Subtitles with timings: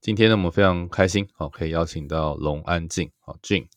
[0.00, 3.68] 今天呢，我们非常开心，好，可以邀请到龙安静，好俊。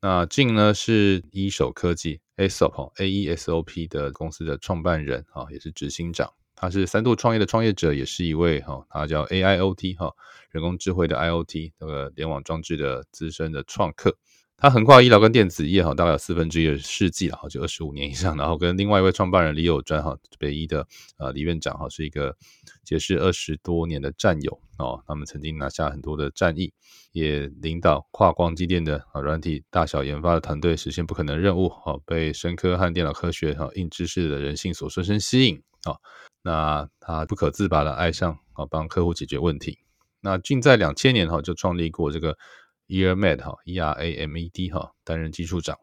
[0.00, 6.32] 那俊呢是一手科技 ASOP A E S O P 的公司的创办人，啊，也是执行长。
[6.54, 10.12] 他是三度创业的创业者，也是一位哈，他叫 A I O T 哈，
[10.50, 14.16] 人工智慧的 I O T 那个联网装置的资深的创客。
[14.58, 18.34] 他横跨医疗跟电子业哈，大概有四分之一的世纪了哈，就二十五年以上。
[18.38, 20.86] 然后跟另外一位创办人李友专哈，北医的
[21.18, 22.34] 呃李院长哈，是一个
[22.82, 25.04] 结识二十多年的战友哦。
[25.06, 26.72] 他们曾经拿下很多的战役，
[27.12, 35.96] 也领导跨光机电的啊软体大小研发的团队，实现不可能任务哈，被深科和电脑科学哈硬知识的人性所深深吸引啊。
[36.40, 39.80] 那他不可自拔的爱上啊帮客户解决问题。
[40.22, 42.38] 那近在两千年哈就创立过这个。
[42.88, 45.78] Earmed 哈，E R A M E D 哈，担任技术长。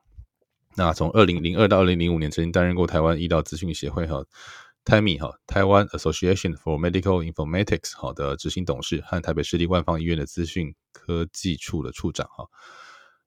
[0.75, 4.25] 那从二零零二到二零零五年，曾经担任过台湾医疗资讯协会哈
[4.85, 12.45] （TAMI） 哈，台湾 Association for Medical Informatics 好的执行董事和台北市立万方医院的资讯科技处的处长哈。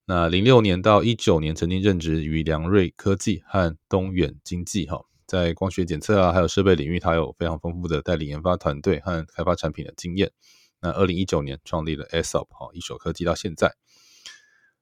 [0.06, 10.32] 那零六年到一九年，曾经任职于良瑞科技和东远经济哈，在光学检测啊，还有设备领域，他有非常丰富的代理研发团队和开发产品的经验。
[10.80, 13.74] 那二零一九年创立了 ASOP 哈，一手科技到现在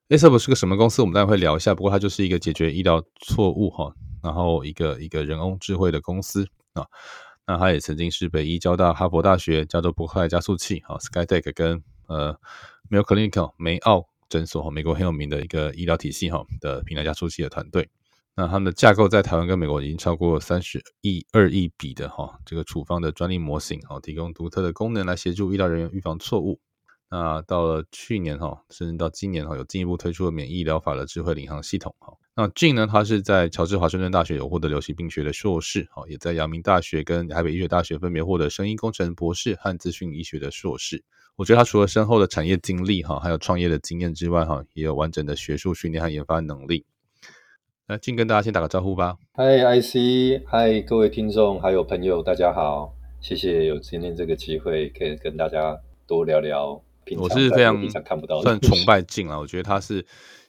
[0.08, 1.02] ，ASOP 是个什么公司？
[1.02, 1.74] 我们待会会聊一下。
[1.74, 6.86] 不过它就是一个解决医疗错误哈，然后一个一个人工智慧的公司啊。
[7.46, 12.34] 那它也曾经是北医、交大、哈佛大学、加州伯克莱加速器哈 SkyTech 跟呃
[12.90, 17.88] Mayo Clinic 梅奥诊所哈，美国很有名的一个医疗体系哈的平台加速器的团队。
[18.36, 26.58] 那他们的架构在台湾跟美国已经超过三十亿二亿笔的哈，这个处方的专利模型哈，提供独特的功能来协助医疗人员预防错误。
[27.10, 32.12] 那到了去年哈，甚至到今年哈，有进一步推出了免疫疗法的智慧领航系统哈。
[32.34, 41.04] 那 j n 呢，他是在乔治华盛顿大学有获得流行病学的硕士哈，也在阳明大学跟台北医学大学分别获得声音工程博士和资讯医学的硕士。
[41.36, 46.84] 我觉得他除了深厚的产业经历哈，还有创业的经验之外哈，也有完整的学术训练和研发能力。
[47.86, 49.14] 那静跟大家先打个招呼吧。
[49.34, 56.82] 嗨，IC，嗨，各位听众还有朋友，大家好，谢谢有今天这个机会，可以跟大家多聊聊。
[57.18, 59.38] 我是非常看不到，算崇拜静啊。
[59.38, 60.02] 我觉得他是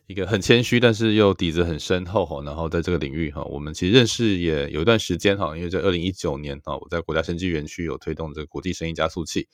[0.07, 2.41] 一个很谦虚，但是又底子很深厚哈。
[2.45, 9.49] 然后在这个领域哈，我们其实认识也有一段时间哈，因为在二零一九年哈，我在国家生技园区有推动这个国际生意加速器，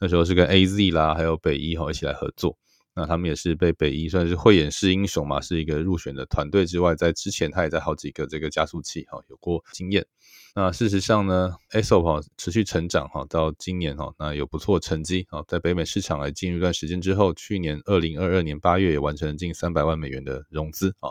[0.00, 2.56] 那时候是跟 AZ 啦，还有北医哈一起来合作。
[2.96, 10.06] 那他们也是被北医算是慧眼识英雄嘛，是一个入选的团队之外，在之前他也在好几个这个加速器哈有过经验。
[10.54, 21.10] 那事实上呢，ASOP 哈持续成长哈，到今年哈那有不错成绩啊，在北美市场来进入一段时间之后，去年二零二二年八月也完成了近三百万美元的融资啊，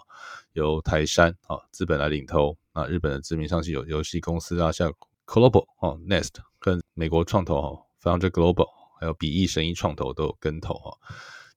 [0.54, 2.58] 由台山啊资本来领投。
[2.74, 4.92] 那日本的知名上市游游戏公司啊，像
[5.28, 8.68] Global 哈 Nest 跟美国创投哈 Founder Global，
[9.00, 10.98] 还有比翼神医创投都有跟投哈。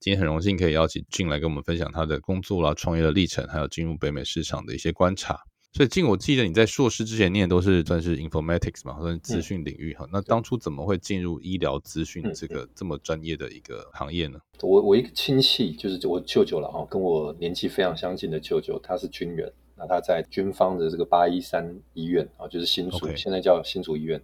[0.01, 5.37] 今天很荣幸可以邀请俊来跟我们分享他的工作啦、创业的历程，还有进入北美市场的一些观察。
[5.73, 10.07] 所以俊，我记得你在硕士之前念都是算是 informatics 嘛，算是资讯领域哈。
[10.13, 14.39] 那当初怎么会进入医疗资讯这个这么专业的一个行业呢？
[14.63, 24.21] 我我一个亲戚就是我舅舅了哈，跟我年纪非常相近的舅舅，他是军人，那他在军方的这个八一三医院啊，就是新竹，现在叫新竹医院。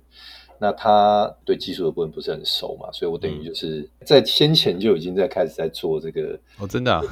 [0.59, 7.03] 那他对技术的部分不是很熟嘛，所以我等于就是在先前就已经在开始在做这个哦，真的啊，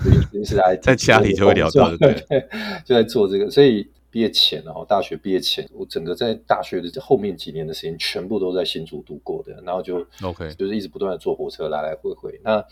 [0.44, 2.14] 是在 在家里就会聊到， 对，
[2.84, 3.50] 就在做这个。
[3.50, 9.52] 所以毕业前，然后大学毕业前，我整个在大学的后面几年的时间，全部都在新竹度过的。
[9.64, 12.40] 然后就 OK，就是一直不断的坐火车来来回回。
[12.44, 12.64] 那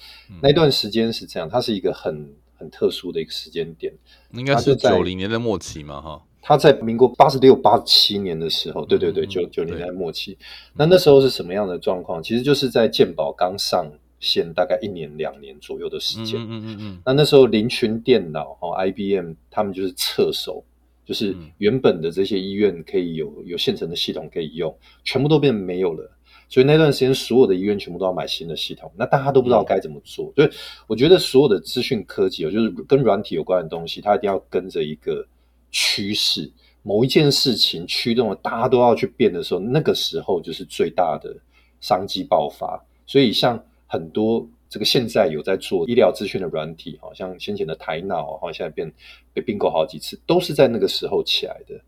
[0.43, 3.93] 那段时间是这样，它是一个很很特殊的一个时间点，
[4.33, 6.23] 应该是九零年的末期嘛，哈。
[6.43, 10.39] 他在民国八十六、八十七年的时候，对对对，九九年代末期。
[10.75, 12.23] 那那时候是什么样的状况？
[12.23, 13.87] 其实就是在健保刚上
[14.21, 16.41] 线大概一年、两年左右的时间。
[16.41, 17.03] 嗯嗯嗯。
[17.05, 20.65] 那那时候林群电脑哦，IBM 他们就是侧手，
[21.05, 26.11] 就是原本的这些医院可以有有现成的系统可以用，全部都变没有了。
[26.49, 28.91] 所以那段时间，所有的医院全部都要买新的系统。
[28.97, 30.33] 那大家都不知道该怎么做。
[30.35, 30.51] 所以
[30.87, 35.27] 我觉得所有的资讯科技哦，就是跟软体有关的东西，它一定要跟着一个。
[35.71, 36.51] 趋势，
[36.83, 41.37] 某一件事情驱动了大家都要去变的时候，那个时候就是最大的
[41.81, 42.83] 商机爆发。
[43.07, 48.93] 所以，像很多这个现在有在做医疗资讯的软体，好像先前的台脑，好像现在变
[49.33, 51.81] 被并购好几次，都是在那个时候起来的。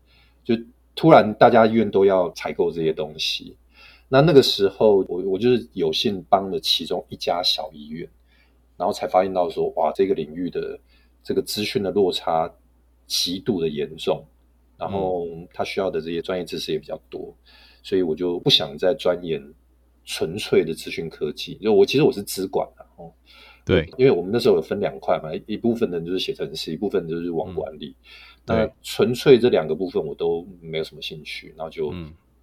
[0.43, 0.53] 就
[0.95, 3.55] 突然大家医院都要采购这些东西，
[4.09, 8.07] 那那个时候我我就是有幸帮了其中一家小医院，
[8.75, 10.77] 然后才发现到说，哇，这个领域的
[11.23, 12.51] 这个资讯的落差
[13.13, 14.25] 极度的严重，
[14.77, 17.35] 然后他需要的这些专业知识也比较多，
[17.83, 19.53] 所以我就不想再钻研。
[20.05, 23.09] 纯粹的资讯科技，就我其实我是资管的哦，
[23.63, 27.95] 对，因为我们那时候有分两块嘛，一部分人就是写程式，一部分就是网管理。
[28.45, 31.95] 那纯粹这两个部分我都没有什么兴趣，然后就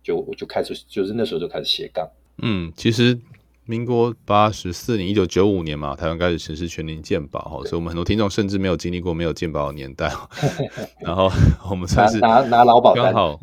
[0.02, 2.08] 就我就开始就是那时候就开始斜杠。
[2.38, 3.20] 嗯，其实
[3.70, 10.12] 民国八十四年，一九九五年嘛，台湾开始实施全民健保哈，所以我们很多听众甚至没有经历过没有健保的年代，
[10.98, 11.30] 然后
[11.70, 13.38] 我们算是拿拿劳保刚好。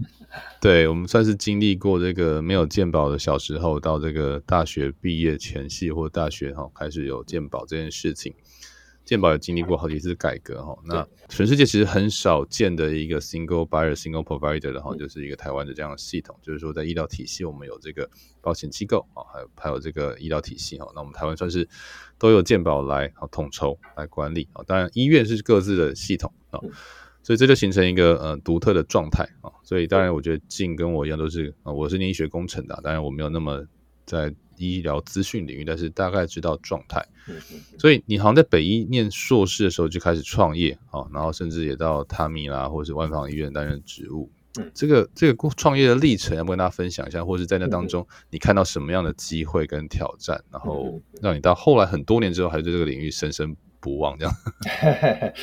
[0.59, 8.33] 对我们算是经历过这个没有健保的小时候，到这个大学毕业前夕或大学哈开始有健保这件事情，
[9.07, 10.77] 健保也经历过好几次改革哈。
[10.83, 18.07] 那全世界其实很少见的一个 single buyer single provider 的哈，就是一个台湾的这样的系统，就是说在医疗体系我们有这个
[18.41, 20.85] 保险机构啊，还有还有这个医疗体系哈。
[20.93, 21.67] 那我们台湾算是
[22.19, 26.59] 都有健保来啊统筹来管理啊，当然医院是各自的系统啊。
[27.23, 33.65] 所以这就形成一个呃独特的状态啊，所以当然我觉得静跟我一样都是啊，我是念医学工程的，当然我没有那么
[34.07, 37.05] 在医疗资讯领域，但是大概知道状态。
[37.77, 44.31] 所以你好像在北医念硕士的时候就开始创业啊，然后甚至也到他米啦或者是万方医院担任职务。
[44.73, 54.33] 这个这个创业的历程，要不跟大家分享一下，或者在那当中你看到什么样的机会跟挑战，然后让你到后来很多年之后还对这个领域深深不忘这样。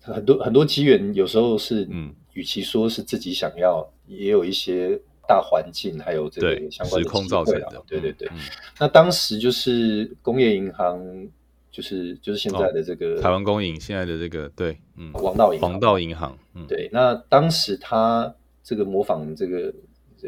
[0.00, 8.28] 很多很多机缘，有时候是，嗯，与其说是自己想要，也有一些大环境，还有这个相关的时造成的，对对对。
[8.80, 10.98] 那当时就是工业银行，
[11.70, 16.88] 就是就是现在的这个台湾工银，现在的这个对，嗯，王道银王道银行，嗯，对。
[16.92, 18.34] 那当时他
[18.64, 19.72] 这个模仿这个。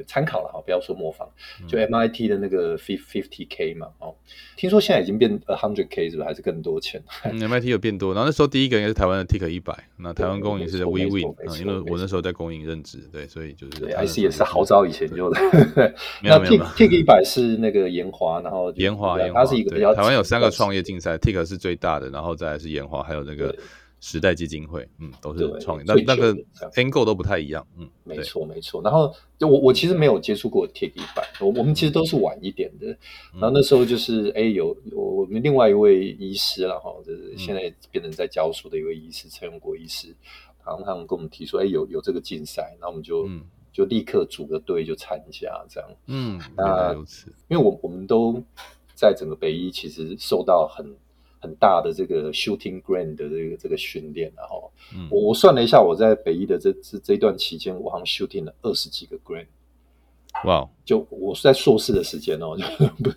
[0.06, 1.28] 参考了哈，不要说模仿，
[1.68, 4.14] 就 MIT 的那个 fifty k 嘛，哦，
[4.56, 6.28] 听说现在已经变 a hundred k 是不是？
[6.28, 15.40] 还是更多钱？MIT 有变多，然后那时候第一个应该是台湾的 Tik 一百，那台湾公营是在 WeWin，因为我那时候在公营任职，对，所以就是 IC 也是好早以前就的。
[16.22, 23.54] 那 Tik Tik 一百是那个研华，然后研华，它是一个比较台湾有三个创业竞赛，Tik 是最大的，然后再来是研华，还有那个。
[24.00, 26.34] 时代基金会，嗯，都是创业，那那个
[26.72, 28.80] angle 都不太一样，嗯，没错没错。
[28.82, 32.86] 然后就我我其实没有接触过铁地板，我我们其实都是晚一点的。
[33.34, 40.08] 然后那时候就是哎有我们另外一位医师了哈，就是现在变成在教书的一位医师陈永国医师，
[40.64, 43.28] 然后他们跟我们提出哎有有这个竞赛，那我们就
[43.70, 46.94] 就立刻组个队就参加这样，嗯，那
[47.48, 48.42] 因为我我们都
[48.94, 50.96] 在整个北医其实受到很。
[51.40, 54.70] 很大的这个 shooting grant 的这个这个训练，然后
[55.10, 59.46] 我我算了一下，我在北医的这这这一段期间，我好像 shooting 了二十几个 grant。
[60.44, 60.66] 哇！
[60.84, 62.64] 就我是在硕士的时间哦， 就
[62.96, 63.10] 不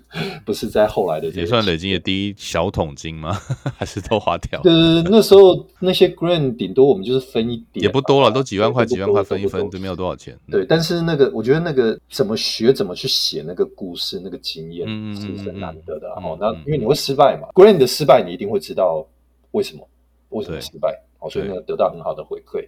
[0.46, 1.30] 不是在后来的。
[1.30, 3.34] 也算累积的第一小桶金吗？
[3.76, 4.62] 还是都花掉？
[4.64, 10.38] 呃，那时候那些 grant 顶多我们就是分一点，也不多了，都几万块，几万块分一分，都没有多少钱。
[10.52, 16.38] 对，但是那个我觉得那个怎么学，怎么去写那个故事，那个经验是很难得的哦。
[16.40, 19.04] 那因为你会失败嘛，grant 的失败你一定会知道
[19.52, 19.88] 为什么，
[20.30, 22.68] 为什么失败，哦，所以呢得到很好的回馈。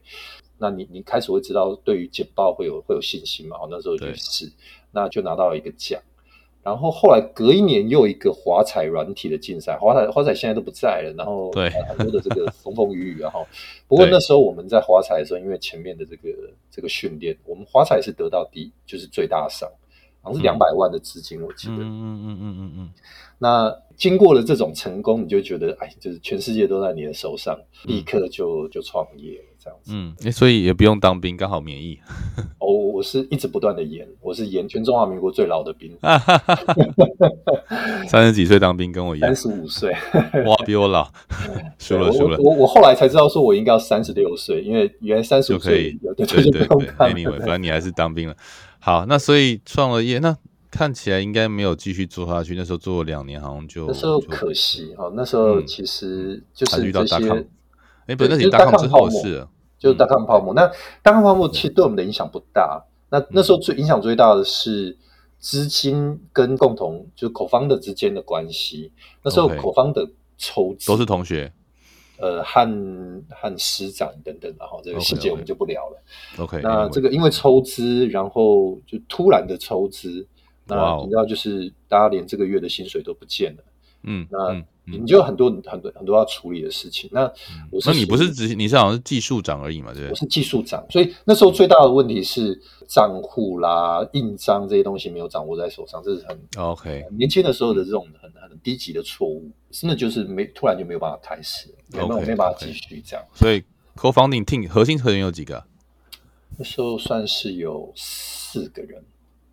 [0.57, 3.57] 那你你开始会知道对于简报会有会有信心嘛？
[3.61, 4.51] 我，那时候就是，
[4.91, 6.01] 那就拿到了一个奖。
[6.63, 11.13] 然后后来隔一年又一个华彩软体的竞赛，华彩华彩现在都不在了。
[11.15, 13.45] 然后对很多的这个风风雨雨，然后
[13.87, 16.29] 不过那时候我们在华彩的时候，因为前面的这个
[16.71, 19.69] 这个训练，我们华彩是得到第就是最大赏，
[20.23, 21.75] 好像是两百万的资金，我记得。
[21.75, 22.89] 嗯嗯嗯嗯嗯嗯。
[23.37, 29.39] 那经过了这种成功，你就觉得哎，就是全世界都在你的手上，立刻就就创业。
[29.65, 31.97] 这样子，嗯，所以也不用当兵，刚好免疫。
[32.59, 35.97] 哦，我是一直不断的演，我是演全中华民国最老的兵，
[38.07, 39.91] 三十几岁当兵，跟我一样，三十五岁，
[40.45, 41.11] 哇，比我老，
[41.79, 42.37] 输了输了。
[42.37, 46.67] 我我后来才知道，说我应该要三十六岁，因为原来三十五岁对对对
[46.99, 48.35] ，anyway，反正你还是当兵了。
[48.79, 50.37] 好，那所以创了业，那
[50.69, 52.53] 看起来应该没有继续做下去。
[52.55, 57.43] 那时候做了两年，好像就那时候可惜哈，那时候其实就是遇到大康，
[58.05, 59.47] 哎，不，那你大康之后是。
[59.77, 60.65] 就是大康泡沫，那
[61.01, 62.83] 大康泡沫其实对我们的影响不大。
[63.09, 64.97] 那那时候最影响最大的是
[65.39, 68.91] 资金跟共同就是口方的之间的关系。
[69.21, 71.53] 那时候口方的抽资都是同学，
[72.17, 76.01] 呃，和和师长等等，然后这个细节我们就不聊了。
[76.37, 80.27] OK，那这个因为抽资，然后就突然的抽资，
[80.65, 83.63] 那你知道就是大家连这个月的薪水都不见了。
[84.03, 87.09] 嗯，那你就很多很多很多要处理的事情。
[87.11, 87.23] 那
[87.71, 89.91] 我那你不是只你是好像是技术长而已嘛？
[89.93, 97.03] 对，我是技术长，所以那时候最大的问题是账户啦、印章这些东西没有掌握在手上，这是很 OK。
[97.17, 103.25] 年轻的时候的这种很很低级的错误，真的就是没突然就没有办法开始，没有没办法继续这样。
[103.33, 103.63] 所以
[103.95, 105.63] Co-founding team 核心成员有几个？
[106.57, 109.03] 那时候算是有四个人。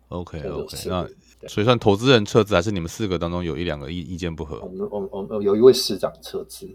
[0.09, 1.07] OK OK，那。
[1.47, 4.59] 所以算投资人撤资，还是你们四个当中有一两个意意见不合？
[4.61, 6.69] 我们我我有一位市长撤资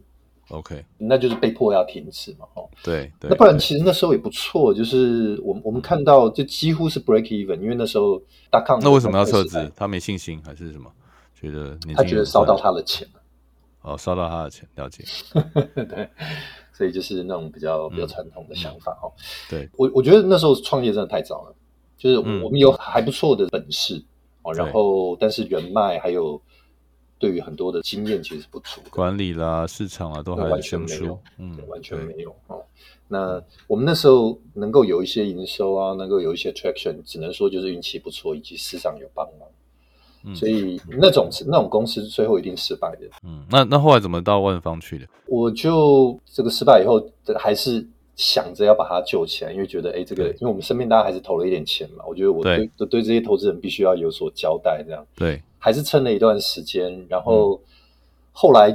[0.49, 8.21] ，OK，那就是被迫要停止嘛，哦，对，对那不然其实那时候也不错，就是我们我们看到就几乎是 break even，因为那时候
[8.51, 9.71] 大康那为什么要撤资？
[9.77, 10.91] 他没信心还是什么？
[11.41, 13.07] 觉得他觉得烧到他的钱。
[13.15, 13.21] 了，
[13.83, 15.05] 哦，烧到他的钱，了解，
[15.87, 16.09] 对，
[16.73, 19.13] 所以就是那种比较比较传统的想法哦，
[19.49, 19.69] 对。
[19.77, 21.55] 我我觉得那时候创业真的太早了，
[21.97, 24.05] 就是我们有还不错的本事。
[24.55, 26.41] 然后，但是人脉还有
[27.19, 32.63] 对于很多的经验其实不足，管理啦、市场啊都还完全没有，嗯，完全没有哦。
[33.09, 40.35] 那我们那时候能够有一些营收啊，能够有一些 traction，只能说就是运气不错，以及市场有帮忙。
[40.35, 43.09] 所以那种那种公司最后一定失败的。
[43.23, 45.07] 嗯，那那后来怎么到万方去的？
[45.27, 47.05] 我就这个失败以后，
[47.39, 47.87] 还是。
[48.19, 52.69] 想着要把它救起来，因为觉得哎，这个，因为我们身边大家还是投了一点钱嘛，我觉得我对。
[52.77, 55.07] 对这些投资人必须要有所交代，这样。
[55.15, 57.63] 对，还是撑了一段时间，然后
[58.33, 58.75] 后来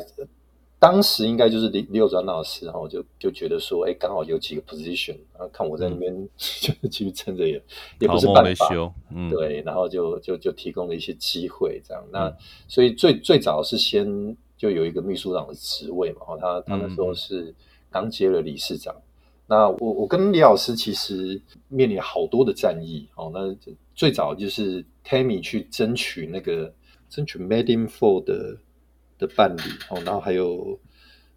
[0.79, 7.61] 当时应该就是李李友专老师，然后就就觉得说，哎，刚好有几个 position，然后看我在那边 就继续撑着也
[7.99, 8.69] 也不是办法，
[9.13, 12.33] 嗯，对，然后就就就提供了一些机会，这样，那
[12.69, 17.53] 所以最最早是先就有一个秘书长的职位嘛，然后他他那时候是
[17.91, 18.95] 刚接了理事长。
[19.45, 23.29] 那我我跟李老师其实面临好多的战役哦。
[23.33, 23.53] 那
[23.93, 26.73] 最早就是 Tammy 去争取那个
[27.09, 28.57] 争取 Made in For 的
[29.19, 30.79] 的办理哦，然后还有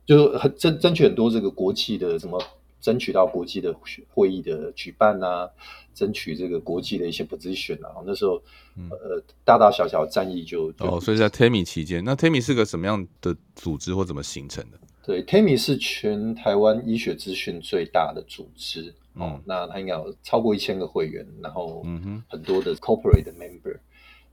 [0.07, 2.41] 就很争争取很多这个国际的什么，
[2.81, 3.75] 争取到国际的
[4.15, 5.51] 会议的举办啊，
[5.93, 8.03] 争取这个国际的一些 position 啊。
[8.07, 8.41] 那时候
[8.89, 14.79] 呃大大小小战役就哦，所以在 Tammy 期间，那 Tammy 是个什么样的组织或怎么形成的？
[15.07, 21.87] 对，Tammy 是全台湾医学资讯最大的组织哦，那它应该有超过一千个会员，然后
[22.29, 23.79] 很多的 corporate member，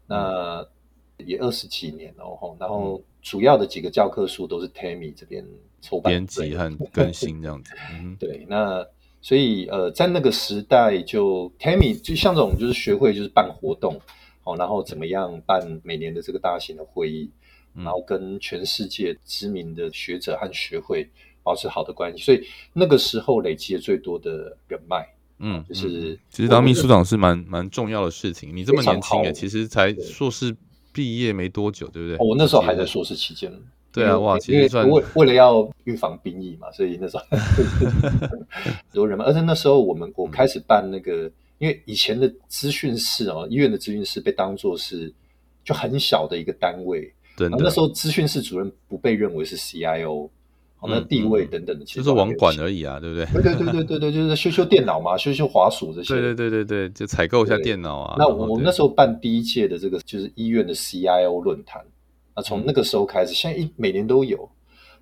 [0.08, 0.66] 那
[1.18, 5.46] 也二十几年了哦，然后主要的几个教科书都是 Tammy 这边
[5.80, 7.72] 筹办、编辑和更新这样子。
[8.20, 8.84] 对，那
[9.22, 14.02] 所以呃，在那个时代，就 Tammy 就像这种就是学会就是办活动
[14.44, 17.30] 哦，然后怎么样办每年的这个大型的会议。
[17.76, 21.10] 然后跟全世界知名的学者和学会
[21.42, 25.04] 保持好的关系，所以那个时候累积了最多的人脉。
[25.40, 28.56] 嗯，就是其实当秘书长是蛮蛮重要的事情。
[28.56, 30.56] 你这么年轻诶，其实才硕士
[30.94, 32.18] 毕业没多久，对不对？
[32.20, 33.52] 我那时候还在硕士期间。
[33.92, 37.24] 对啊，哇，其实为为了要预防兵役嘛，所以那时候
[38.52, 39.26] 很多人嘛。
[39.26, 41.32] 而且那时候我们我开始办那个，
[41.64, 45.14] 因为以前的资讯室哦，医院的资讯室被当做是
[45.64, 47.14] 就很小的一个单位。
[47.38, 50.30] 那时候资讯室主任不被认为是 CIO，
[50.76, 53.26] 好，那地位等等的，其实就是网管而已啊，对不对？
[53.42, 56.14] 对对对对对对，就是修修电脑嘛，修修滑鼠这些。
[56.14, 58.16] 对对对对对，就采购一下电脑啊。
[58.20, 61.82] 那我们那时候办第一届的这个就是医院的 CIO 论坛，
[62.36, 64.50] 那从那个时候开始，现在一每年都有。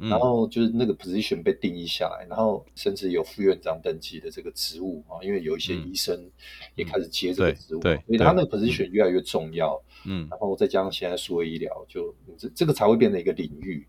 [0.10, 6.20] 然后就是那个 position 被定义下来，然后甚至有副院长等级的这个职务啊，因为有一些医生
[6.76, 9.82] 也开始接这个职务，所以他那个 position 越来越重要。
[10.06, 13.86] 嗯，然后再加上现在数位医疗，就这这个才会变成一个领域。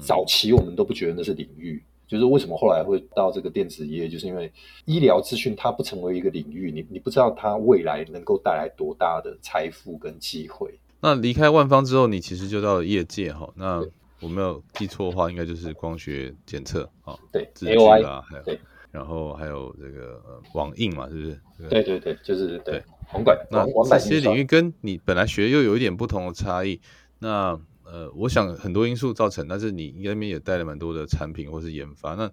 [0.00, 4.50] 早期我们都不觉得那是领域，就是为什么后来会到这个电子业，就是因为
[4.86, 10.74] 医疗资讯它不成为一个领域，你你不知道它未来能够带来多大的财富跟机会。
[11.00, 13.52] 那离开万方之后，你其实就到了业界哈。
[13.56, 13.86] 那
[14.24, 18.58] 我没有记错的话，应该就是光学检测啊，对，A O I 啊，还有，
[18.90, 20.22] 然后还有这个
[20.54, 21.68] 网印嘛，是不是？
[21.68, 22.82] 对对对，就是对。
[23.06, 26.80] 红管那这些领域跟你本来学又有一点不同的差异。
[27.18, 32.14] 那呃，我想很多因素造成，但是你那边也带了蛮多的产品或是研发。
[32.14, 32.32] 那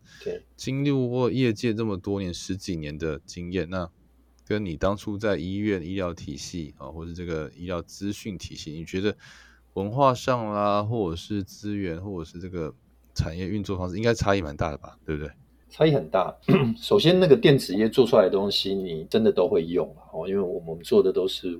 [0.56, 3.90] 经历过业界这么多年十几年的经验，那
[4.48, 9.14] 跟你当初在医院医疗体系啊，或者这个医疗资讯体系，你觉得？
[9.74, 12.74] 文化上啦，或者是资源，或者是这个
[13.14, 14.98] 产业运作方式，应该差异蛮大的吧？
[15.06, 15.32] 对不对？
[15.70, 16.36] 差异很大。
[16.76, 21.58] 首先，那个电子业做出来的东西，你真的都会用哦，因为我们做的都是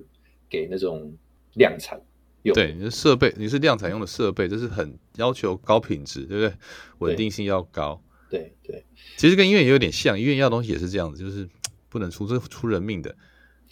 [0.50, 1.14] 给那种
[1.54, 2.02] 量产
[2.42, 2.54] 用。
[2.54, 6.54] 对，你的设备，你是量产用的设备，这是很要求高品质，对不对？
[7.00, 8.02] 稳定性要高。
[8.30, 8.84] 对对。
[9.16, 11.48] 其实跟医院也有点像，医院要东西也是这样子，就是
[11.88, 13.16] 不能出这出人命的。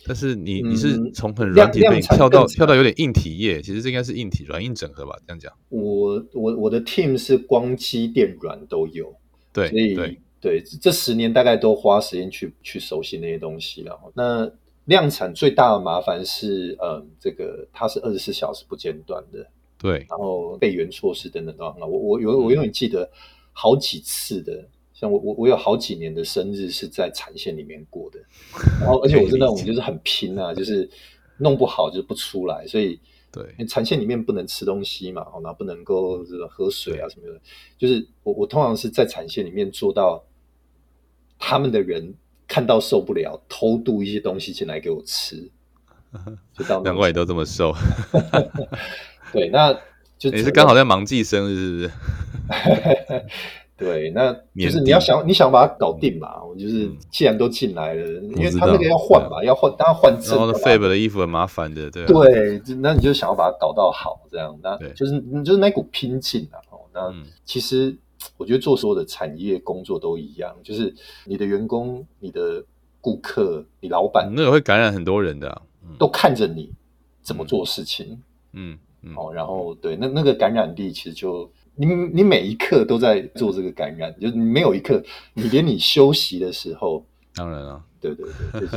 [0.05, 5.15] 但是你你是从很软体背跳到跳到有点硬体业，其实这应该是硬体软硬整合吧？
[5.27, 5.51] 这样讲。
[5.69, 9.13] 我我我的 team 是光机电软都有，
[9.53, 13.99] 对，所以对这十年大概都花时间去去熟悉那些东西了。
[14.15, 14.49] 那
[14.85, 19.45] 量产最大的麻烦是，嗯，这个它是二十四小时不间断的，
[19.77, 21.87] 对，然后备援措施等等都很好。
[21.87, 23.09] 我我有我永远记得
[23.51, 24.67] 好几次的。
[24.99, 28.19] 像我我我有好几年的生日是在产线里面过的，
[28.81, 30.89] 然后而且我是那种就是很拼啊，就是
[31.37, 32.99] 弄不好就不出来，所以
[33.31, 33.65] 对。
[33.65, 37.39] 产线里面不能吃东西嘛，然后不能够这个喝水啊什么的，
[37.77, 40.21] 就是我我通常是在产线里面做到
[41.37, 42.13] 他们的人
[42.45, 45.49] 看到受不了，偷渡一些东西进来给我吃，
[46.57, 47.73] 就到难怪你都这么瘦，
[49.31, 49.73] 对，那
[50.17, 53.25] 就你是刚好在忙记生日是不是？
[53.79, 56.43] 对，那就是你要想，你想把它搞定嘛。
[56.43, 60.37] 我就是既然都进来了，因为他那个要换嘛，要换，当然换正。
[60.37, 62.05] 然后 Fab 的衣服很麻烦的，对。
[62.05, 66.59] 对，那你就想要把它搞到好，这样，那就是你就是那股拼劲啊。
[66.71, 67.13] 哦，那
[67.45, 67.95] 其实
[68.35, 70.93] 我觉得做所有的产业工作都一样，就是
[71.23, 72.61] 你的员工、你的
[72.99, 75.61] 顾客、你老板，那个会感染很多人的，
[75.97, 76.69] 都看着你
[77.21, 78.21] 怎么做事情。
[78.51, 78.77] 嗯，
[79.15, 81.49] 哦，然后对，那那个感染力其实就。
[81.79, 85.01] 你你每一刻都在做这个感染，就是你没有一刻，
[85.33, 88.67] 你连你休息的时候， 当然了，对对对，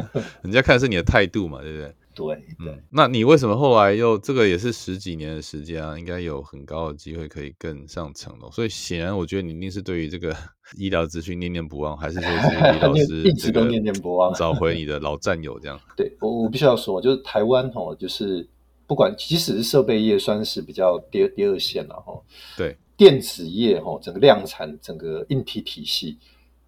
[0.40, 1.94] 人家看的是你的态度嘛，对不对？
[2.14, 5.96] 对，嗯，那你为什么后来又这个也是十几年的时间啊？
[5.98, 10.34] 应该有很高的机会可以更上层楼，所以显然我觉得你一定是对于这个
[10.78, 15.78] 医疗资讯念念不忘，还是说是李老师一直都念念不忘，找回你的老战友这样？
[15.94, 18.48] 对我我必须要说，就是台湾哦，就是。
[18.88, 22.18] 不管即使是设备业，算是比较第第二线了哈。
[22.56, 26.16] 对，电子业哈，整个量产，整个硬体体系，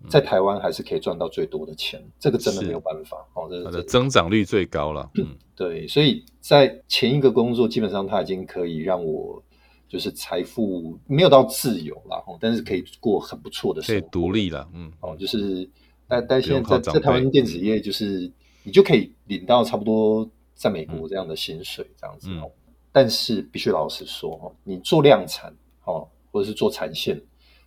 [0.06, 1.98] 在台湾还是可以赚到最多的钱。
[2.18, 5.10] 这个真的没有办法哦，它的增长率最高了。
[5.14, 9.42] 嗯， 对，所以在前一个工作，基本上它已经可以让我
[9.88, 14.68] 就是财富没有到自由了哈，但是可以过很不错的生活，可以独立了。
[14.74, 15.66] 嗯，哦，就是
[16.06, 18.30] 但但现在在在台湾电子业，就是
[18.62, 20.30] 你就可以领到差不多。
[20.60, 22.52] 在美国这样的薪水这样子哦，
[22.92, 25.50] 但是必须老实说哦，你做量产
[25.84, 27.18] 哦，或者是做产线，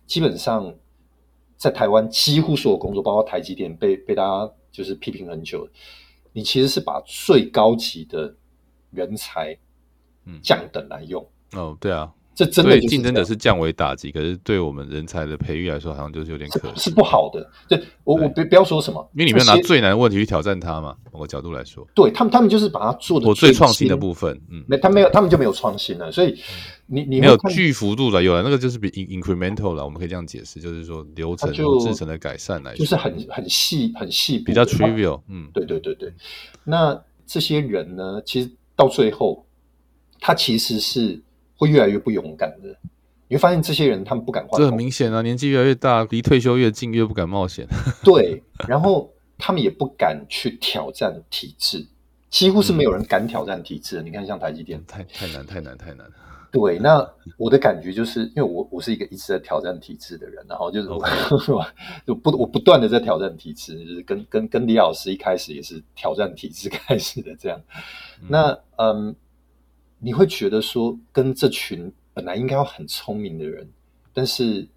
[0.06, 0.72] 基本上
[1.56, 5.68] 在台湾几乎所有工作，包括台积电被被大家就是批评很久，
[6.32, 8.32] 你其实是把最高级的
[8.92, 9.58] 人才
[10.40, 11.20] 降等来用。
[11.54, 12.14] 哦，对啊。
[12.34, 17.48] 这真的竞争者是降维打击，可是对我们人才的培育来说，好像就是有点可是不好的。
[17.68, 20.96] 对我我别不要说什么，因为你们拿最难的问题去挑战他嘛。
[21.12, 26.10] 某个角度来说，对他们他们就是把它做的我最创新的部分，嗯，没他没有他们就没有创新了。
[26.10, 26.36] 所以
[26.86, 35.20] 你你没有巨幅度的有了那个就是比 incremental 了，我们可以这样解释，就是说流程制成的改善来，就是很很细很细比较 trivial。
[35.28, 36.12] 嗯，对对对对。
[36.64, 39.46] 那这些人呢，其实到最后，
[40.18, 41.22] 他其实是。
[41.56, 42.68] 会越来越不勇敢的，
[43.28, 47.66] 你会发现这些人他们不敢换，这很明显啊，年纪越来越大，离退休越近，越不敢冒险。
[48.04, 51.86] 对，然后他们也不敢去挑战体制，
[52.28, 54.02] 几乎是没有人敢挑战体制的。
[54.02, 56.06] 你看，像台积电，太太难，太难，太难。
[56.50, 60.88] 对，那我的感觉就是，因为我我是一个一直在挑战体制的人，然后就是
[62.06, 67.60] 就不我不断的在挑战体制，就是跟跟跟李老师一开始也是挑战体制开始的这样。
[68.28, 69.14] 那嗯。
[70.04, 73.66] 你会觉得说，跟这群本来应该要很聪明的人，
[74.12, 74.68] 但是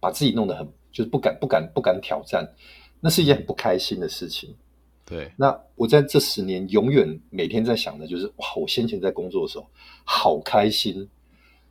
[0.00, 2.54] 把自己弄得很就是不敢、不敢、不敢挑战，
[3.00, 4.54] 那是一件很不开心的事情。
[5.04, 9.68] 对，那我在这十年永远每天在想的就是，哇，我先前在工作的时候
[10.04, 11.06] 好开心，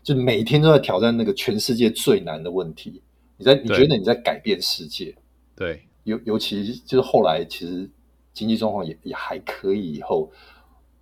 [0.04, 3.02] 就每天都在挑战那个全世界最难的问题。
[3.38, 5.16] 你在你觉得你在改变世界？
[5.56, 7.90] 对，尤尤其就是后来其实
[8.32, 10.32] 经济状况也也还可以以后。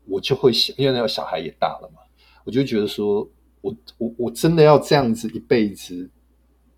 [0.08, 2.02] 我就会想，因为那个小孩也大了嘛，
[2.44, 3.28] 我就觉得说，
[3.62, 6.10] 我我我真的要这样子一辈子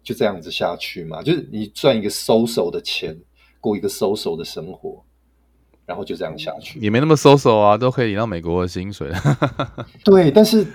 [0.04, 1.22] 就这样子下去吗？
[1.24, 3.18] 就是你赚一个收手的钱，
[3.60, 5.04] 过一个收手的生活，
[5.86, 9.12] 然后就这样下去，也没那么收手啊，都可以领到美国的薪水。
[10.06, 10.66] 对，但是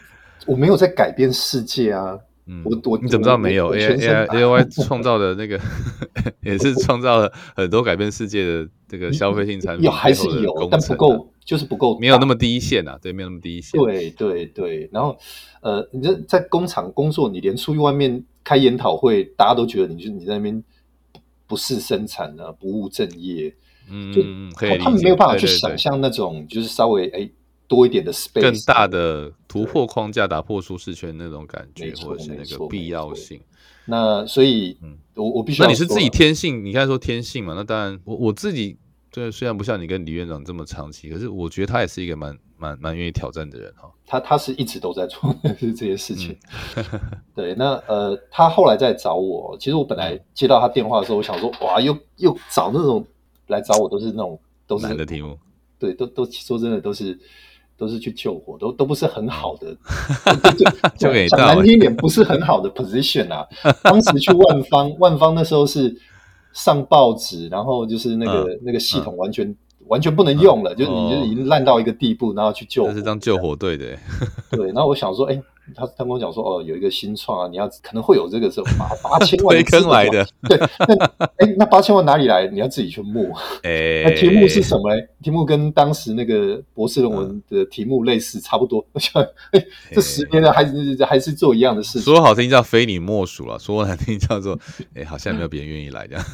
[0.46, 2.18] 我没有在改变世界啊。
[2.46, 5.60] 嗯，我我你怎么知道没有 A A A Y 创造的那个
[6.42, 13.80] 也是创造了很多改变世界的这个消费性产品， 有还是有，但不够，就是不够，没有那么第一线啊，对，没有那么第一线。
[13.80, 15.18] 对对对，然后
[15.62, 20.62] 呃，你这在工厂工作，你连出去外面开研讨会，大家都觉得你就你在那边
[21.48, 23.52] 不是生产啊，不务正业，
[23.90, 24.22] 嗯，就
[24.78, 27.28] 他们没有办法去想象那种就是稍微哎。
[27.70, 33.40] 多一点的 space，更大的突破框架、打破舒适圈那种感觉，或者是那个必要性。
[33.84, 35.62] 那所以，嗯，我我必须。
[35.62, 36.64] 那你是自己天性？
[36.64, 37.54] 你刚才说天性嘛？
[37.54, 38.76] 那当然，我我自己
[39.12, 43.90] 对，虽然不像你跟李院长这么长期，可是我觉得他也是一个蛮蛮蛮愿意挑战的人哈。
[44.06, 46.36] 他他是一直都在做 这些事情。
[47.34, 53.04] 对，那呃，他后来在找我，其实我本来接到他电话的时候，我想说，哇，又又找那种
[53.48, 55.36] 来找我，都是那种都是难的题目。
[55.76, 57.18] 对，都都说真的都是
[57.76, 59.76] 都是去救火，都都不是很好的。
[60.96, 63.44] 讲难听一点，不是很好的 position 啊。
[63.82, 66.00] 当时去万方，万方那时候是。
[66.52, 73.86] 上报纸，然后就是那个那个系统完全完全不能用了，就是你就已经烂到一个地步，然后去救，这是当救火队的。
[74.52, 75.42] 对，然后我想说，哎。
[75.74, 80.94] 他他跟我讲说，哦，有一个新创啊，你要可能会有这个是八八千万 推坑来的，对，那
[81.36, 82.46] 哎，那八千万哪里来？
[82.46, 83.32] 你要自己去募。
[83.62, 85.08] 哎，那题目是什么嘞？
[85.22, 88.84] 题目跟当时那个博士论文的题目类似，差不多。
[88.92, 92.02] 我想，哎，这十年了，还是还是做一样的事情。
[92.02, 94.58] 说好听叫非你莫属了，说难听叫做，
[94.94, 96.24] 哎，好像没有别人愿意来这样。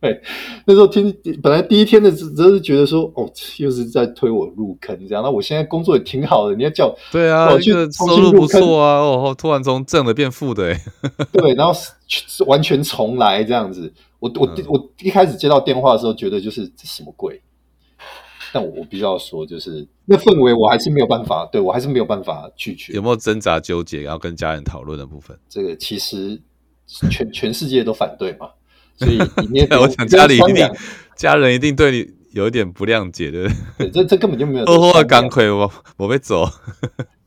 [0.00, 0.20] 对，
[0.64, 5.22] 那时候听本来第一天的只只是觉得说，哦，又是在推我入坑这样。
[5.22, 8.44] 那我现在工作也挺好的，你要叫对啊，我去重新入。
[8.60, 9.00] 错啊！
[9.00, 10.80] 哦，突然从正的变负的，哎，
[11.32, 11.72] 对，然后
[12.46, 13.92] 完全重来这样子。
[14.18, 17.40] 我我我一开始接到电话的时候，觉得就是这什么鬼？
[18.52, 22.92] 但我我必须要说，就是那氛围，我还是没有办法，对我还是没有办法拒绝。
[22.92, 25.36] 有没有挣扎纠结，然后跟家人讨论的部分？
[25.48, 26.40] 这个其实
[27.10, 28.50] 全 全世界都反对嘛，
[28.96, 30.70] 所以里面 我想家里一定
[31.16, 33.48] 家人一定对你有一点不谅解的。
[33.76, 34.64] 对，这这根本就没有。
[34.64, 36.48] 呵呵，钢盔，我我被走。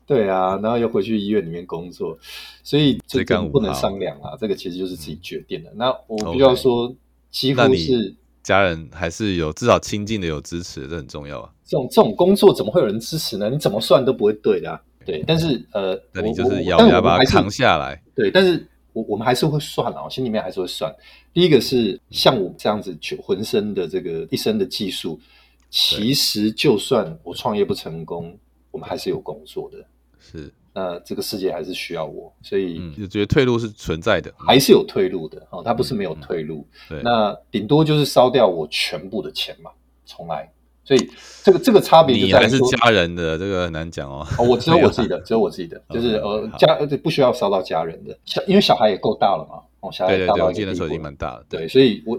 [0.08, 2.18] 对啊，然后又回去医院里面工作，
[2.62, 4.34] 所以这个不能商量啊。
[4.40, 5.70] 这个其实就是自己决定的。
[5.76, 6.90] 那我比较说，
[7.30, 11.52] 几乎是家人还是有至少亲近的有支持，这很重要啊。
[11.66, 13.50] 这种这种工作怎么会有人支持呢？
[13.50, 14.80] 你怎么算都不会对的。
[15.04, 18.02] 对，但是呃，那你就是咬牙把它扛下来。
[18.14, 20.90] 对，但是我我们还是会算啊，心里面还是会算。
[21.34, 25.20] 第一个是像我这样子全浑身的这个一身的技术，
[25.68, 28.34] 其实就算我创业不成功，
[28.70, 29.84] 我们还是有工作的。
[30.30, 35.62] 是，那这个世界还是需要我，所以就觉得退路是存在的，还是有退路的哦。
[35.64, 39.70] 他不是没有退路，对，那顶多就是烧掉我全部的钱嘛，
[40.06, 40.50] 重来。
[40.84, 41.10] 所以
[41.42, 44.26] 这个这个差别，你还是家人的，这个很难讲哦。
[44.38, 49.62] 哦，我只有我自己的， 只有我自己的， 就是呃家不需要烧到家人的，小因为小孩也够大了嘛。
[49.80, 52.18] 哦，小孩大到一定的时候已经蛮大了，对，所以我。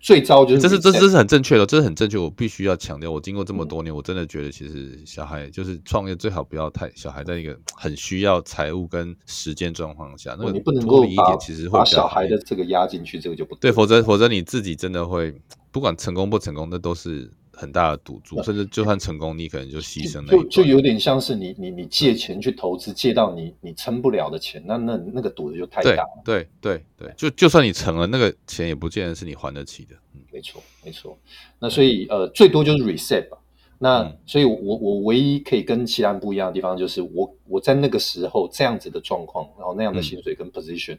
[0.00, 2.16] 最糟就是这是这这是很正确的，这是很正确。
[2.16, 15.34] 我必须要强调，我经过这么多年，我真的觉得其实小孩就是创业最好不要太小孩在一个很需要财务跟时间状况下，那你不能够一点，其实会把小孩的这个压进去，这个就不对，否则否则你自己真的会
[15.70, 17.30] 不管成功不成功，那都是。
[17.58, 20.28] 很大的赌注，甚至就算成功，你可能就牺牲了。
[20.28, 26.22] 就就有点像是你你你借钱去投资，借到你你撑不了的钱，那那那个赌的就太大了。
[26.24, 29.96] 对对对，就就算你成了，那个钱也不见得是你还得起的。
[30.14, 31.18] 嗯，没错没错。
[31.58, 33.38] 那所以呃，最多就是 reset 吧。
[33.80, 40.98] 那所以，我我唯一可以跟其他人不一样的地方，就是我我在那个时候这样子的状况，然后那样的薪水跟 position，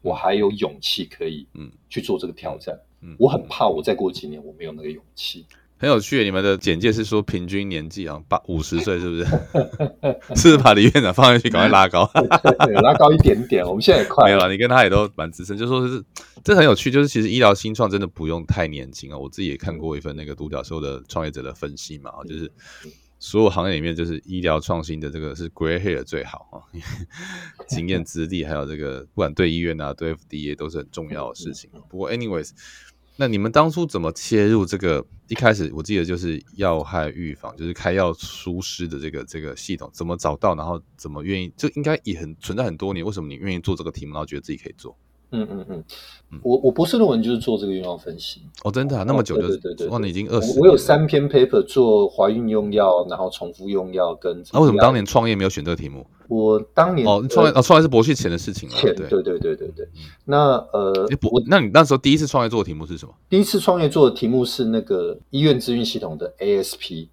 [0.00, 2.78] 我还有勇气可以嗯去做这个挑战。
[3.00, 5.44] 嗯，我很怕我再过几年我没有那个勇气。
[5.80, 9.26] 很有趣，你们的简介是说平均年纪啊，八五十岁是不是？
[10.36, 12.02] 是把李院长放进去，赶快拉高，
[12.82, 13.66] 拉高一点点。
[13.66, 16.04] 我们现在也快没有了，你跟他也都蛮资深，就说是
[16.44, 19.16] 这很有趣，就是其实医疗新创真的不用太年轻啊。
[19.16, 22.52] 我自己也看过一份那个独角兽的创业者的分析嘛，就是
[23.18, 26.60] 所有行业里面，就是医疗创新的这个是 gray hair 最好啊，
[27.66, 31.70] 经验资历还有这个不管对医院啊，对 FDA 都是很重要的事情。
[31.88, 32.50] 不过 anyways。
[33.20, 35.04] 那你们当初怎么切入这个？
[35.28, 40.54] 一开始我记得就是要害预防，就是开药疏失的这个这个系统，怎么找到？
[40.54, 41.52] 然后怎么愿意？
[41.54, 43.04] 就应该也很存在很多年。
[43.04, 44.96] 为什么你愿意做这个题目，然后觉得自己可以做？
[45.32, 48.40] 嗯嗯嗯，我我博士论文就是做这个用药分析。
[48.64, 50.58] 哦，真的啊，那么久就对对对，哇，你已经二十。
[50.58, 54.42] 我有三篇 paper 做怀孕用药，然后重复用药跟。
[54.54, 56.06] 那为什么当年创业没有选这个题目？
[56.30, 58.74] 我当年哦，创业哦，创业是博旭前的事情了。
[58.80, 59.88] 对对对对对对。
[60.24, 63.12] 那呃，我那你那时候第一次创业做的题目是什么？
[63.28, 67.08] 第一次创业做的题目是那个医院资讯系统的 ASP。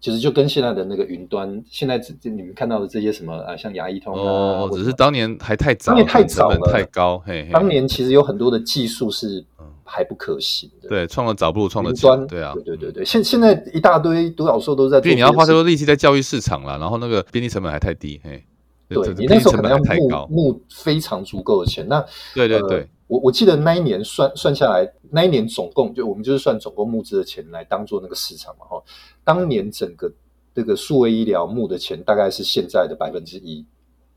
[0.00, 7.18] 其实就跟现在的那个云端，现在这这你们看到的这些什么啊，像牙医通啊，只是当年还太早，当年太早了，太高。
[7.26, 9.44] 嘿，当年其实有很多的技术是
[9.88, 10.88] 还不可行的。
[10.88, 12.26] 对，创了早不如创的端。
[12.26, 13.04] 对啊，对对对对。
[13.04, 18.20] 现现在一大堆独角兽都在，因为你要花太多力气在教育市场了，然后那个边际成本还太低。
[18.22, 18.44] 嘿，
[18.88, 21.86] 对你那时候可能要募募非常足够的钱。
[21.88, 22.86] 那对对对。
[23.06, 28.82] 我我记得那一年算算下来，那一年总共就我们就是算总共募资的钱来当做那个市场嘛哈。
[29.24, 30.12] 当年整个
[30.54, 33.64] 这个数位医疗募的钱大概是现在的百分之一，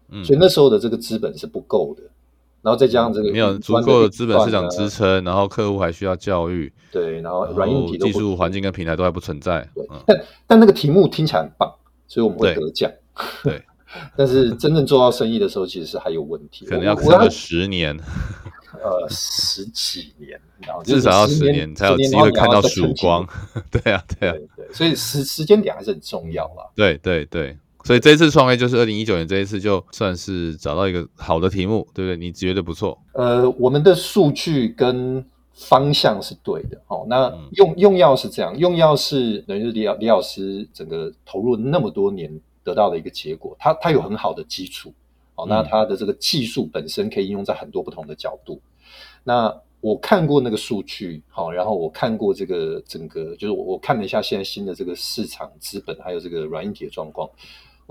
[0.10, 2.04] 嗯，所以那时候的这个资本是不够的。
[2.62, 11.74] 然后再加上这个没有足够的资本市场支撑，然后客户还需要教育，对，然后软硬体技术环境跟平台都还不存在，对，但但那个题目听起来很棒，
[12.08, 12.92] 所以我们会得奖，
[13.44, 13.64] 对，
[14.16, 17.98] 但是真正做到生意的时候，其实是还有问题，可能要过个十年，
[18.74, 23.28] 呃，十几年，然后至少要十年才有机会看到曙光，
[23.72, 27.58] 对啊，对啊，对，所以时时间点还是很重要啦，对对对。
[27.84, 32.18] 所以这一次创业就是二零一九年这一次，就算是找到一个好的题目，对不对？
[32.18, 32.98] 你觉得不错？
[33.14, 36.82] 呃，我们的数据跟方向是对的。
[36.88, 42.32] 哦，那用用药是这样，用药是等于李李老师整个投入那么多年
[42.64, 43.56] 得到的一个结果。
[43.60, 44.94] 他他有很好的基础，
[45.34, 48.62] 好，那他的这个技术本身可以应用在很多不同的角度。
[49.24, 57.28] 那我看过那个数据，好，然后我看过这个整个，就是我我看了一下现在新的这个市场资本还有这个软硬体的状况。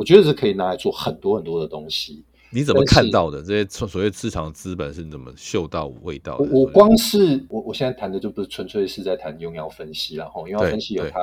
[0.00, 2.24] 我觉得是可以拿来做很多很多的东西。
[2.48, 6.44] 你怎么看到的这些所谓市场资本是怎么嗅到味道的？
[6.50, 11.20] 我光是我我现在谈的就不是纯粹是在谈用药分析了哈，用药分析有它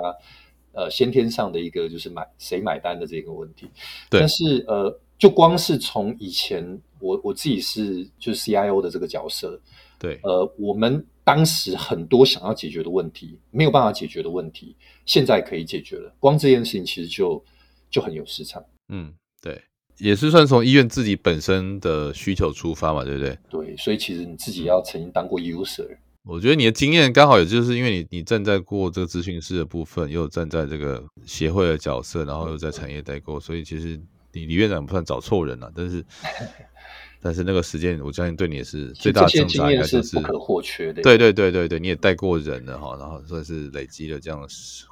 [0.74, 3.68] 呃先天上的一个就是买谁买单的这个问题。
[4.10, 9.60] 但是呃，就光是从以前我我自己是就是 CIO 的这个角色，
[9.98, 14.76] 对，呃，我们当时很多想要解决的问题没有办法解决的问题，
[15.08, 16.14] 现在可以解决了。
[16.20, 17.44] 光这件事情其实就。
[17.90, 19.62] 就很有市场，嗯，对，
[19.98, 23.38] 也是算从医院自己本身的需求出发嘛，对不对？
[23.50, 25.88] 对，所以其实你自己要曾经当过 user，
[26.24, 34.00] 我觉得你的经验刚好也就是因为你你站在过这个咨询师的部分，又站在这个协会的角色，然后又在产业代购，所以其实
[34.34, 36.06] 你李院长不算找错人了，但是
[37.20, 41.02] 但是那个时间，我相信对你也是最大的挣扎，应该是不可或缺的。
[41.02, 44.48] 对对对对对，你也带过人了哈，然后算是累积了这样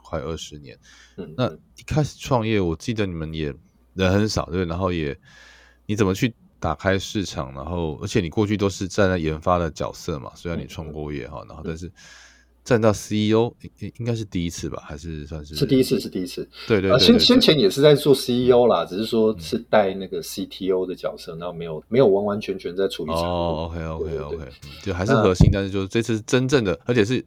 [0.05, 0.77] 快二十年。
[1.17, 3.53] 嗯，那一开始创业，我记得你们也
[3.95, 5.17] 人很少，对，然后也
[5.87, 7.51] 你怎么去打开市场？
[7.53, 11.91] 然后，而且你过去都是站在研发的角色嘛，虽然你创过业哈，然后但是
[12.65, 16.45] 站到 CEO 应应该是第一次吧，还是算是是第一次，是第一次。
[16.67, 24.45] 对对，先先前也是在做 CEO 啦，只是说是带那个 CTO 的角色，然后没有没有完完全全在处理哦，OK OK OK，
[24.83, 27.23] 就还是核心，但是就是这次真正的，而且是。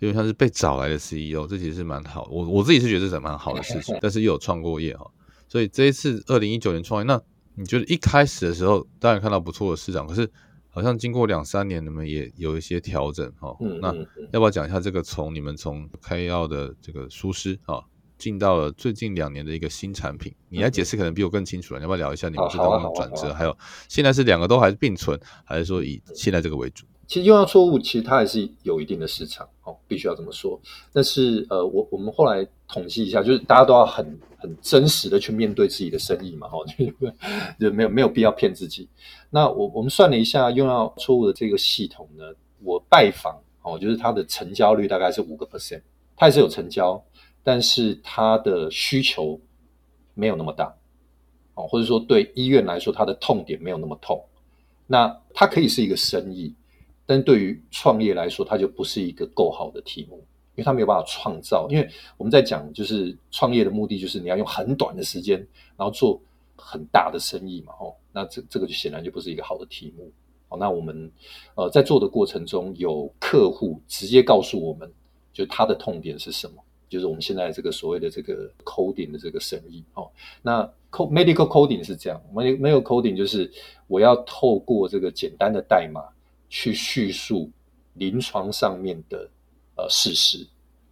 [0.00, 2.28] 因为他是被找来的 CEO，这其实是蛮好。
[2.28, 5.08] 我我自己是觉得这是蛮好的事情， 但是又有创过业哈，
[5.48, 7.22] 所以这一次二零一九年创业，那
[7.54, 10.28] 你觉得一开始的时候当然看到不错的市场，可是
[10.74, 13.54] 好像经过两三年，你们也有一些调整哈。
[13.82, 13.94] 那
[14.32, 17.82] 要不要讲一下这个从你们从开药的这个书师啊，
[18.16, 20.34] 进到了最近两年的一个新产品？
[20.48, 21.80] 你来解释可能比我更清楚了。
[21.80, 23.34] 你要不要聊一下你们是当中的转折？
[23.34, 23.54] 还有
[23.86, 26.86] 现在是两个都还是并存，还是说以现在这个为主？
[27.06, 30.58] 其实用药错误，其实它还是有一定的市场哦，必须要这么说。
[30.90, 36.58] 但是呃，我我们后来统计一下，就是大家都要很很真实的去面对自己的生意嘛，哈，
[37.58, 38.88] 就没有没有必要骗自己。
[39.30, 42.24] 那我我们算了一下用药错误的这个系统呢，
[42.62, 45.80] 我拜访哦，就是它的成交率大概是五个 percent，
[46.16, 47.02] 它也是有成交，
[47.44, 49.40] 但是它的需求
[50.14, 50.74] 没有那么大
[51.54, 54.22] 哦，或者说对医院来说，它的痛点没有那么痛，
[54.86, 56.54] 那它可以是一个生意。
[57.04, 60.24] 但对于创业来说，它就不是一个够好的题目，
[60.54, 61.66] 因为他没有办法创造。
[61.70, 65.38] 因为我们在讲，就是创业的目的就是你要用很短的时间，
[65.76, 66.20] 然后做
[66.56, 67.94] 很大的生意嘛，哦。
[68.12, 70.10] 那这这个就显然就不是一个好的题目。
[70.48, 71.10] 好，那我们
[71.54, 74.90] 呃在做的过程中，有客户直接告诉我们，
[75.32, 79.82] 就他的痛点是什么，就是我们现在这个所谓的这个 coding 的这个生意。
[79.94, 80.10] 哦，
[80.42, 83.50] 那 medical coding 是这样，medical coding 就是
[83.86, 86.02] 我要透过这个简单的代码。
[86.54, 87.50] 去叙述
[87.94, 89.26] 临床上面的
[89.82, 90.38] 呃事实，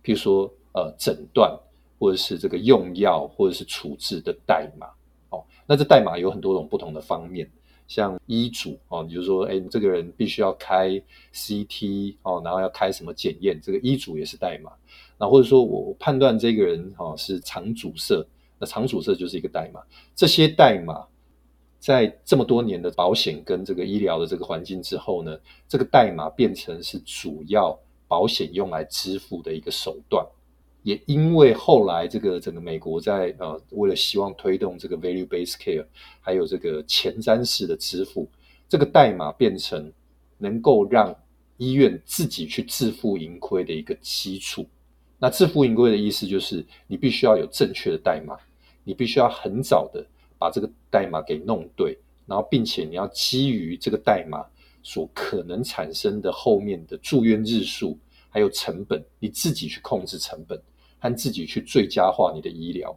[0.03, 1.57] 譬如说呃诊断
[1.98, 4.88] 或者是这个用药或者是处置的代码
[5.31, 7.48] 哦，那这代码有很多种不同的方面，
[7.87, 10.90] 像医嘱哦，你就说哎这个人必须要开
[11.33, 14.72] CT 哦，然后要开什么检验，这个医嘱也是代码。
[15.16, 18.26] 那或者说我判断这个人哦是肠阻塞，
[18.59, 19.81] 那肠阻塞就是一个代码，
[20.16, 21.07] 这些代码。
[21.81, 25.35] 在这么多年的保险跟这个医疗的这个环境之后呢，
[25.66, 27.74] 这个代码变成是主要
[28.11, 30.27] 保险用来支付的一个手段。
[30.83, 35.87] 也因为后来这个整个美国在呃为了希望推动这个 value based care，
[36.20, 38.29] 还有这个前瞻式的支付，
[38.68, 39.92] 这个代码变成
[40.38, 41.14] 能够让
[41.59, 44.66] 医院自己去自负盈亏的一个基础。
[45.18, 48.37] 那自负盈亏的意思就是你必须要有正确的代码，
[48.83, 50.05] 你必须要很早的。
[50.42, 54.42] 把这个代码给弄对，然后并且你要基于这个代码
[54.83, 60.61] 所可能产生的后面的住院日数，还有成本，你自己去控制成本，
[60.99, 62.97] 和自己去最佳化你的医疗。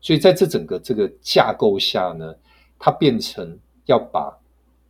[0.00, 2.34] 所以在这整个这个架构下呢，
[2.78, 4.36] 它变成要把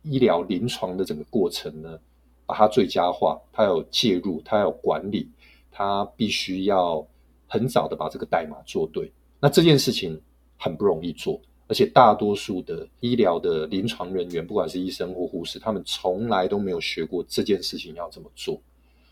[0.01, 1.99] 医疗临床的整个过程呢，
[2.45, 5.29] 把它最佳化，它有介入，它有管理，
[5.71, 7.05] 它必须要
[7.47, 9.11] 很早的把这个代码做对。
[9.39, 10.19] 那这件事情
[10.57, 18.61] 很不容易做，而且大多数的医疗的临床人员，不管是医生或护士，他们从来都没有学过这件事情要怎么做，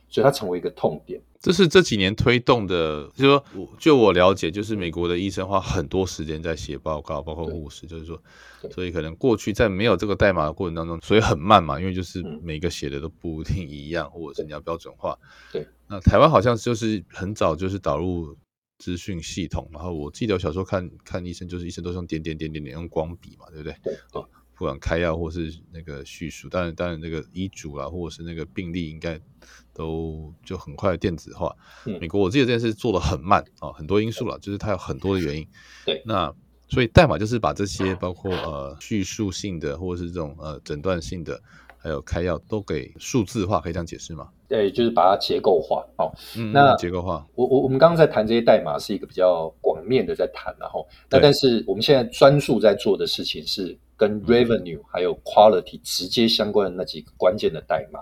[0.10, 1.22] 所以它成为一个痛点。
[1.42, 3.44] 这是这几年推动的，就是说，
[3.80, 8.22] 就我了解，就是美国的医生花很多时间在写报告，包括护士，就是说，
[8.70, 15.18] 所以可能过去在没有这个代码的过程当中，所以很慢嘛，因为就是每个写的都不一定一样，或者是你要标准化。
[15.52, 18.38] 对，那台湾好像就是很早就是导入
[18.82, 23.76] 资讯系统，然后我记得我小时候看看医生，就是医生都用点点点点点用光笔嘛，对不对？
[23.84, 24.26] 对啊。
[24.56, 29.20] 不管开药或是那个叙述，当然当然那个医嘱啦，或者是那个病例，应该
[29.74, 31.56] 都就很快电子化。
[32.00, 35.48] 美国我记得这件事做的很慢啊，很多因素了，就是它有很多的原因。
[35.84, 36.32] 对，那
[36.70, 41.42] 所以代码就是把这些包括呃叙述性的或者是这种呃诊断性的，
[41.82, 44.30] 还有开药都给数字化，可以这样解释吗？
[44.48, 45.86] 对，就是把它结构化。
[45.98, 46.14] 好，
[46.54, 53.78] 那结构化，我我我们刚刚在谈这些代码是一个比较广面的在谈，然后那但是我们现在专注在做的事情是。
[53.98, 58.00] 跟 revenue 还有 quality 直接相关的那几个关键的代码，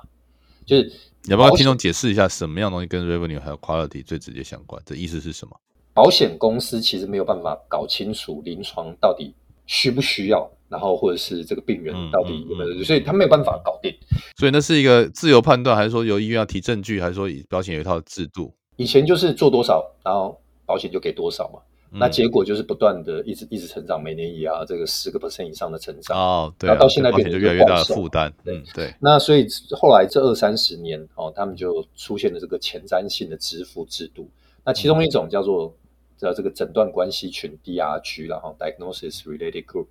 [0.65, 0.84] 就是
[1.24, 4.82] 你要不要听众解释一下什么样东西跟 revenue 还有 quality 最直接相关？
[4.86, 5.60] 这意思是什么？
[5.94, 13.93] 保险公司其实没有办法搞清楚临床到底需不需要，然后或者是这个病人到底有没有，所以他没有办法搞定。
[14.38, 18.53] 所以那是一个自由判断，还是说由医院要提证据，还是说保险有一套制度？
[18.77, 21.60] 以前就是做多少，然后保险就给多少嘛。
[21.91, 28.93] 那结果就是不断的一直一直成长，每年也啊这个十个 percent 以上的成长哦，对，然后到现在变成就越来越大的负担，对对。
[29.01, 34.29] 那所以后来这二三十年哦，他们就出现了这个前瞻性的支付制度。
[34.63, 35.75] 那其中一种叫做
[36.19, 39.88] 叫这个诊断关系群 DRG 然后 Diagnosis Related Group，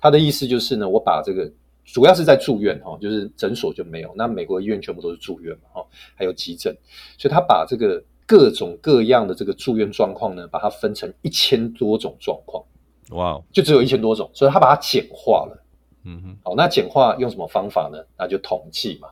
[0.00, 1.52] 它的意思就是呢，我把这个
[1.84, 6.74] 主要是在住院哈，就是诊所就没有，那美国医院全部都是住院嘛哈，还有急诊，
[7.18, 8.02] 所以他把这个。
[8.26, 12.64] 各种各样的这个住院状况呢，把它分成一千多种状况，
[13.10, 15.64] 哇，就只有一千多种，所以他把它简化了。
[16.04, 18.02] 嗯哼，好，那简化用什么方法呢？
[18.18, 19.10] 那就统计嘛，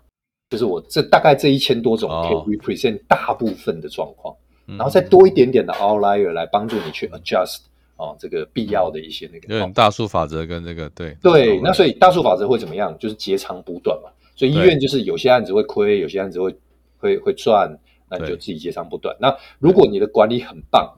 [0.49, 4.35] 就是我这大概这一千多种可以 represent 大部分的状况，
[4.67, 7.61] 然后再多一点点的 outlier 来帮助你去 adjust
[7.97, 9.59] 哦，这个必要的一些那个。
[9.59, 12.97] 有大数法则跟这个对对，那所以大数法则会怎么样？
[12.99, 14.11] 就是截长补短嘛。
[14.35, 16.55] 所以医院就是有些案子会亏，有些案子会
[16.99, 17.79] 会会赚。
[18.15, 19.17] 那你就自己截长补短。
[19.19, 20.93] 那如果你的管理很棒，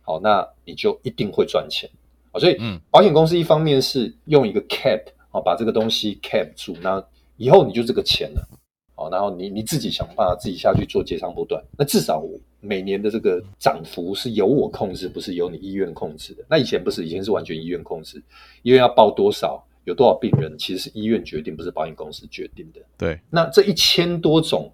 [0.00, 1.86] 好，那你就一定会赚钱。
[2.32, 2.58] 好，所以
[2.90, 7.04] 保险公司一方面是用一个 cap，好，把这个东西 cap 住，那
[7.36, 8.48] 以后你就这个钱了。
[9.06, 11.62] 好，然后你你自己想办法自己下去做接长不断。
[11.78, 12.22] 那至少
[12.60, 16.44] 每年的这个涨幅是由我控制，不是由你医院控制的。
[16.48, 18.22] 那以前不是，以前是完全医院控制，
[18.62, 22.80] 医院要报多少，有多少病人，其实是医院决定，不是保险公司决定的。
[22.98, 24.72] 对，那这一千多种。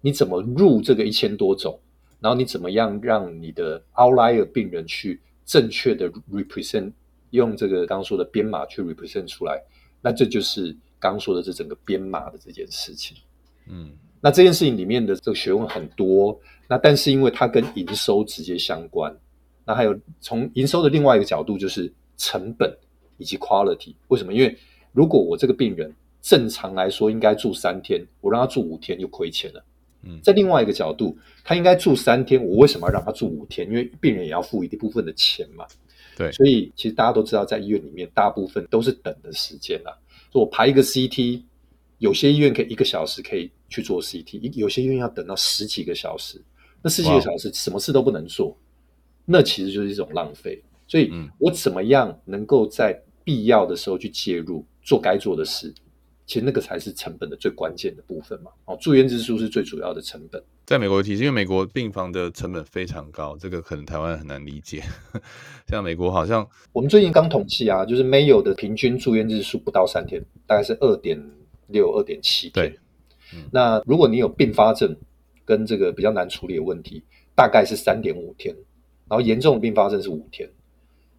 [0.00, 1.76] 你怎么入这个一千多种？
[2.20, 6.92] 然后你怎么样让你的 outlier 病人去正确的 represent
[7.30, 9.60] 用这个刚刚说的编码去 represent 出来？
[10.00, 13.16] 那这就是刚刚说的这整个编码的这件事情。
[13.68, 16.38] 嗯，那这件事情里面的这个学问很多。
[16.68, 19.16] 那但是因为它跟营收直接相关，
[19.64, 22.70] 那还有从营收的另外一个角度就是成本
[23.16, 23.94] 以及 quality。
[24.08, 24.34] 为什么？
[24.34, 24.56] 因为
[24.92, 29.64] 如果我这个病人正常来说应该住三天，我让他住五天就亏钱了。
[30.02, 33.66] 嗯在另外一个角度，他应该住三天，我为什么要让他住五天？
[33.68, 35.66] 因为病人也要付一部分的钱嘛。
[36.16, 39.90] 对，所以其实大家都知道，在医院里面，大部分都是等的时间啊。
[40.32, 41.42] 我排一个 CT，
[41.98, 46.42] 有些医院可以一个小时可以去做 CT，有些医院要等到十几个小时。
[46.80, 48.56] 那十几个小时什么事都不能做，
[49.24, 50.62] 那其实就是一种浪费。
[50.86, 55.74] 所以我怎么样能够在必要的时候去介入，做该做的事？
[56.24, 58.50] 其实那个才是成本的最关键的部分嘛。
[58.66, 60.42] 哦，住院支出是最主要的成本。
[60.66, 64.82] 在美国体系，因为美国病房的成本非常高，这个可能台湾很难理解。
[65.66, 71.18] 像美国好像，我们最近刚统计啊，就是没有的平均住院日数不到三天，大概是二点
[71.68, 72.70] 六、二点七天。
[72.70, 72.78] 对，
[73.52, 74.96] 那如果你有并发症
[75.44, 77.02] 跟这个比较难处理的问题，
[77.34, 78.54] 大概是三点五天，
[79.08, 80.50] 然后严重的并发症是五天。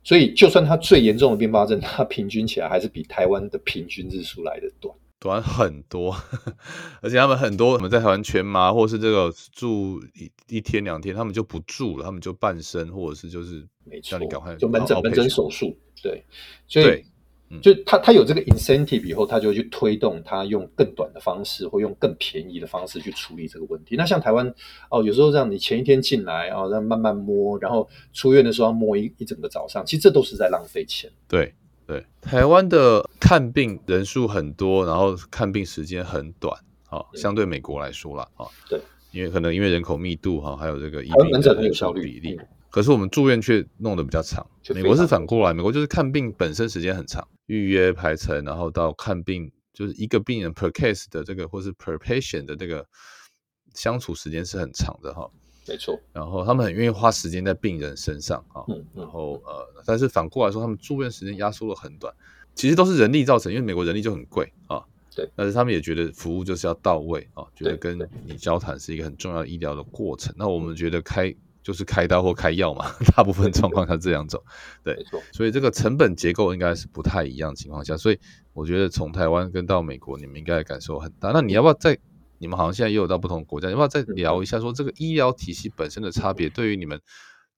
[0.04, 6.16] 所以，就算它最严重的并发症，它平均起来还是比台湾的平均日数来的短，短很多。
[7.02, 13.68] 而且他们很多，我们在台湾全麻，或是这个住一一天两天，他们就不住了，他们就半身，或者是就是
[14.02, 15.78] 叫你赶快就门诊门诊手术。
[16.02, 16.24] 对，
[16.66, 17.04] 所以。
[17.62, 23.96] 就他他有这个 incentive 以后，他就去推动他用更短的方式，或用更便宜的方式去处理这个问题。
[23.96, 24.54] 那像台湾
[24.92, 31.10] 哦，有时候让你前一天进来哦，让慢慢摸，然后出院的时候要摸一一整个早上，其实这都是在浪费钱。
[31.28, 31.54] 对
[31.88, 36.56] 对，台湾的看病人数很多，然后看病时间很短，
[36.88, 38.80] 啊，相对美国来说啦，啊，对，
[39.12, 42.40] 因为可能因为人口密度哈，还有这个医病的有效率比例，
[42.70, 44.46] 可是我们住院却弄得比较长。
[44.76, 52.88] 美国是反过来，美国就是看病本身时间很长，预约排程，然后到看病就是一个病人 per case 的这个或是 per patient 的这个
[53.74, 55.28] 相处时间是很长的哈。
[55.68, 58.62] 没错，然后他们很愿意花时间在病人身上啊，
[58.96, 62.14] 然后呃，但是反过来说，他们住院时间压缩了很短，
[62.54, 64.84] 其实都是人力造成，因为美国人力就很贵啊，
[65.16, 70.34] 对，但是他们也觉得服务就是要到位啊，觉得跟你交谈是一个很重要的医疗的过程。
[70.38, 72.86] 那我们觉得开就是开刀或开药嘛，
[73.16, 74.44] 大部分状况下这样走，
[74.84, 74.98] 对，
[75.32, 78.20] 所以这个成本结构应该是不太一样情况下，所以
[78.54, 81.32] 我觉得从台湾跟到美国，你们应该感受很大。
[81.32, 81.98] 那你要不要再？
[82.42, 84.62] 你们好像现在也有到不同国家，要不要再聊一下？
[84.62, 86.98] 说这个医疗体系本身的差别，对于你们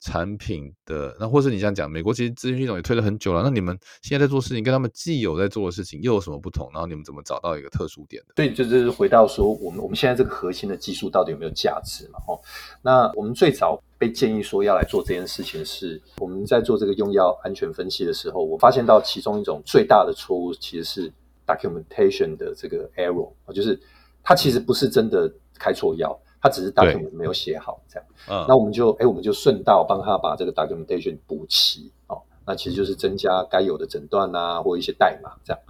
[0.02, 3.44] 产品的那，或是你这样讲，美国其实资讯系统也推了很久了。
[3.44, 6.70] 那你们现在在做事情，跟他们既有在做的事情又有什么不同？
[6.74, 8.34] 然后你们怎么找到一个特殊点的？
[8.36, 12.20] 对，就是回到说，我们我们现在这个核心的技术到底有没有价值嘛？
[12.28, 12.40] 哦，
[12.82, 21.14] 那我们最早被建议说要来做这件事情，是我们在做这个用药安全分析的时候，我发现到其中一种最大的错误其实是
[21.46, 23.80] documentation 的这个 error 啊，就是。
[24.24, 25.28] 它其实不是真的
[25.58, 28.08] 开错药，他只是 document 没有写好这样。
[28.28, 32.20] 嗯，那我们就哎，我们就顺道帮他把这个 documentation 补齐哦。
[32.48, 35.62] 那其实就是增加该有的诊断啊，或一些代码这样。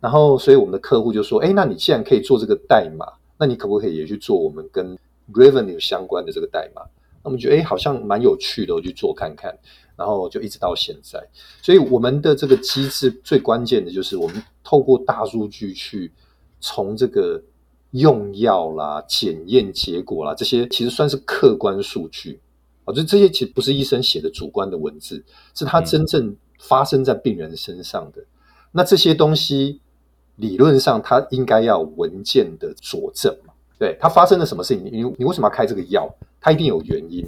[0.00, 3.06] 然后，所以我们的客户就说：“哎，那你既然可以做这个代码，
[3.38, 4.98] 那你可不可以也去做我们跟
[5.32, 6.82] revenue 相关的这个代码？”
[7.22, 9.56] 那我们觉得哎，好像蛮有趣的，我去做看看。
[9.96, 11.24] 然后就一直到现在。
[11.62, 16.12] 所以我们的这个机制最关键的就是我们透过大数据去
[16.60, 17.40] 从这个。
[17.92, 22.38] 用药啦、检验结果啦，这些其实算是客观数据
[22.84, 25.24] 啊，就这些其实不是医生写的主观的文字，
[25.54, 28.22] 是他真正发生在病人身上的。
[28.72, 29.80] 那这些东西
[30.36, 33.54] 理论上他应该要文件的佐证嘛？
[33.78, 34.84] 对他发生了什么事情？
[34.84, 36.14] 你你为什么要开这个药？
[36.40, 37.26] 他一定有原因。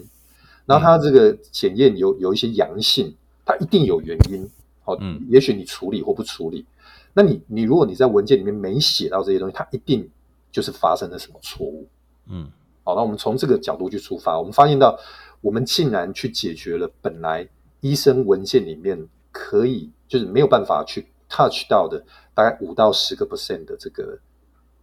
[0.66, 3.14] 然后他这个检验有有一些阳性，
[3.46, 4.46] 他一定有原因。
[4.84, 6.66] 好，嗯，也许你处理或不处理，
[7.14, 10.08] 那你你如果你在文件里面没写到这些东西，他一定。
[10.50, 11.88] 就是发生了什么错误？
[12.26, 12.50] 嗯，
[12.84, 14.98] 好，那我们从这个角度去出发，我们发现到，
[15.40, 17.48] 我们竟然去解决了本来
[17.80, 24.18] 医生文件里面可以就是没有办法去 touch 到的大概五到十个 percent 的这个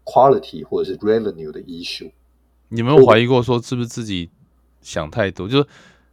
[0.04, 2.12] quality 或者是 revenue 的 issue。
[2.70, 4.32] 你没有怀疑过说是不是自己
[4.82, 5.48] 想太多？
[5.48, 5.68] 就是。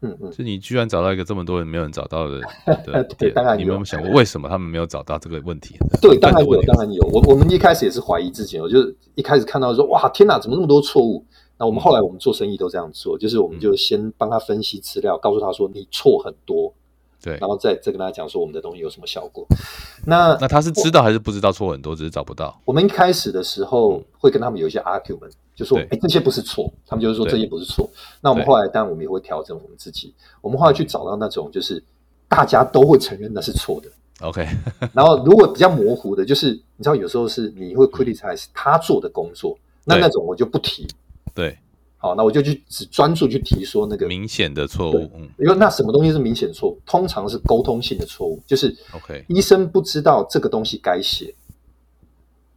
[0.04, 2.40] 嗯嗯，就你居然找到一个这么多人没有人找到的，
[3.18, 5.76] 对，当然你有没有想过为什么他们没有找到这个问题？
[6.00, 7.02] 对， 当然有，当然有。
[7.12, 8.78] 我我们一开始也是怀疑自己，我就
[9.14, 11.24] 一开始看到说，哇，天哪，怎么那么多错误？
[11.56, 16.72] 那我们后来我们做生意都这样做，就是我们就先帮他分析资料，告诉他说你错很多。
[17.22, 19.46] 对，然后再再跟他讲说我们的东西有什么效果。
[20.04, 22.60] 那那他是知道还是不知道错很多，只是找不到？
[22.66, 27.88] 我们一开始的时候会跟他们有一些 argument，就说哎这些不是错，他们就是说这些不是错。
[28.20, 31.82] 那我们后来当然我们也会调整我们自己，我们后来去找到那种就是
[32.28, 33.88] 大家都会承认那是错的。
[34.20, 34.46] OK，
[34.92, 40.86] 然后如果比较模糊的，就是你知道有时候是你会 criticize 他做的工作，那那种我就不提。
[41.34, 41.58] 对。
[41.96, 46.78] 好，那我就去只专注去提说那个明显的错误，嗯，因为那什么东西是明显错误？
[46.84, 51.34] 通常是沟通性的错误，就是 OK，医生不知道这个东西该写。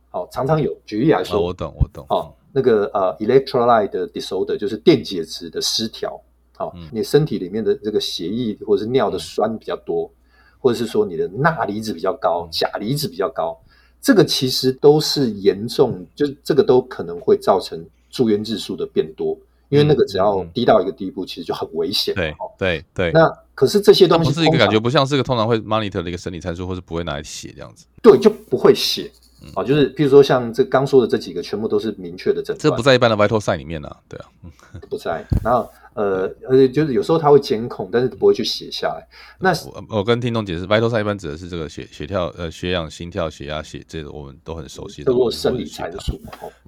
[0.10, 2.06] 好，常常有，举例来说，我懂，我懂。
[2.10, 6.20] 好，那个呃，electrolyte disorder 就是电解质的失调。
[6.58, 10.12] 好，你身体里面的这个血液或者是尿的酸比较多，
[10.58, 13.56] 或者是说你的钠离子比较高，钾离子比较高，
[14.02, 17.88] 这个其实都是严重，就是这个都可能会造成。
[18.10, 19.38] 住院日数的变多，
[19.68, 22.16] 因为那个只要低到一个地步，其实就很危险。
[22.16, 23.12] 对对对。
[23.12, 27.86] 那可是这些东西不是一个感觉，不像是个通常会 monitor 的一个生理参数，或是不会拿来写这样子。
[28.02, 29.12] 对，就不会写
[29.56, 29.64] 啊。
[29.64, 32.60] 就是譬如说像这刚说的这几个，全部都是明确的诊断。
[32.60, 33.90] 这不在一般的 vital sign 里面呢。
[34.08, 34.26] 对啊，
[34.90, 35.26] 不在。
[35.44, 39.08] 然后呃，而且就是有时候他会监控，但是不会去写下来。
[39.40, 39.52] 那
[39.90, 45.12] 我跟听众解释，vital sign 一般指的是这个血血跳、呃血氧、心跳、血压、血，这个我们都很熟悉的。
[45.12, 46.20] 做生理参数。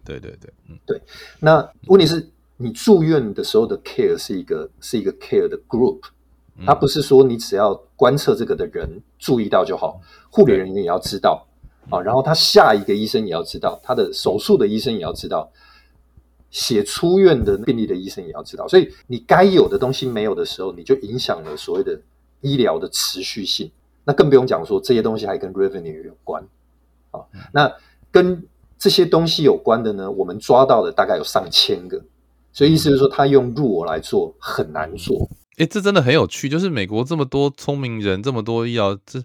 [0.04, 1.00] 对对对，嗯对。
[1.40, 6.00] 那问题是，你住院的时候的 care 是一个是一个 care 的 group，
[6.66, 8.90] 它不是说你只要观测这个的人
[9.20, 10.02] 注意到就好，
[10.32, 11.46] 护理人员也要知道
[11.90, 15.52] 啊，然后他下一个医生也要知道，他的手术的医生也要知道，
[16.52, 22.00] 写出院的病例的医生也要知道，所以你该有的东西没有的时候，你就影响了所谓的
[22.42, 23.72] 医疗的持续性。
[24.06, 26.44] 那更不用讲说这些东西还跟 revenue 有关
[27.12, 27.22] 啊，
[27.52, 27.72] 那
[28.12, 28.46] 跟。
[28.82, 32.02] 这些东西有关的呢，我们抓到的大概有上千个，
[32.54, 35.30] 所以意思是说，他用入我来做很难做。
[35.58, 39.22] 哎，这真的很有趣，就是美国这么多聪明人，这么多医疗，这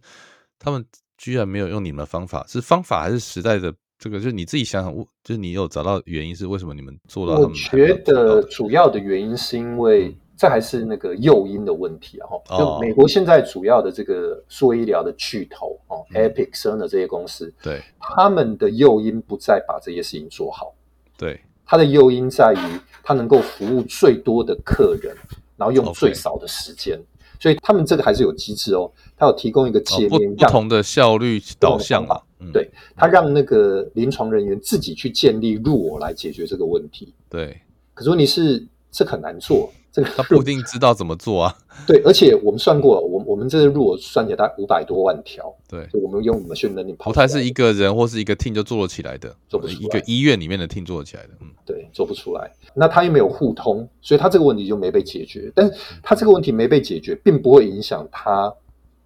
[0.59, 0.85] 他们
[1.25, 4.19] 居然没有用你们的方法，是方法还是时代的这个？
[4.19, 7.41] 就是你自己想想，就是你有找到原因是为什么你们做到？
[7.41, 12.29] 我觉得主要的原因是因为这还是那个诱因的问题啊。
[12.59, 20.75] 就美国现在主要的这个数位医疗的巨头哦，Epic、Cerner 这些公司，对他们的诱因不再把这些事情做好，
[21.17, 25.17] 对，他的诱因在于他能够服务最多的客人，
[25.57, 27.01] 然后用最少的时间。
[27.45, 32.19] 所以他们这个还是有机制哦，他有提供一个界面，不同的效率导向啊。
[32.55, 37.13] 对他让那个临床人员自己去建立入我来解决这个问题。
[37.29, 37.61] 对，
[37.93, 39.71] 可是问题是这很难做。
[39.95, 41.57] 这个他不一定知道怎么做啊。
[41.87, 45.55] 对，而且我们算过，我我们这个入我算起来大概五百多万条。
[45.69, 51.29] 对，我们用我们训练你跑，不太是一个人或是一个 team 就做得起来的，做不出一个医院里面的 team 做得起来的。
[51.41, 52.51] 嗯，对，做不出来。
[52.75, 55.53] 那他又没有互通，所以他这个问题就没被解决。
[55.55, 55.73] 但是
[56.03, 58.53] 他这个问题没被解决，并不会影响他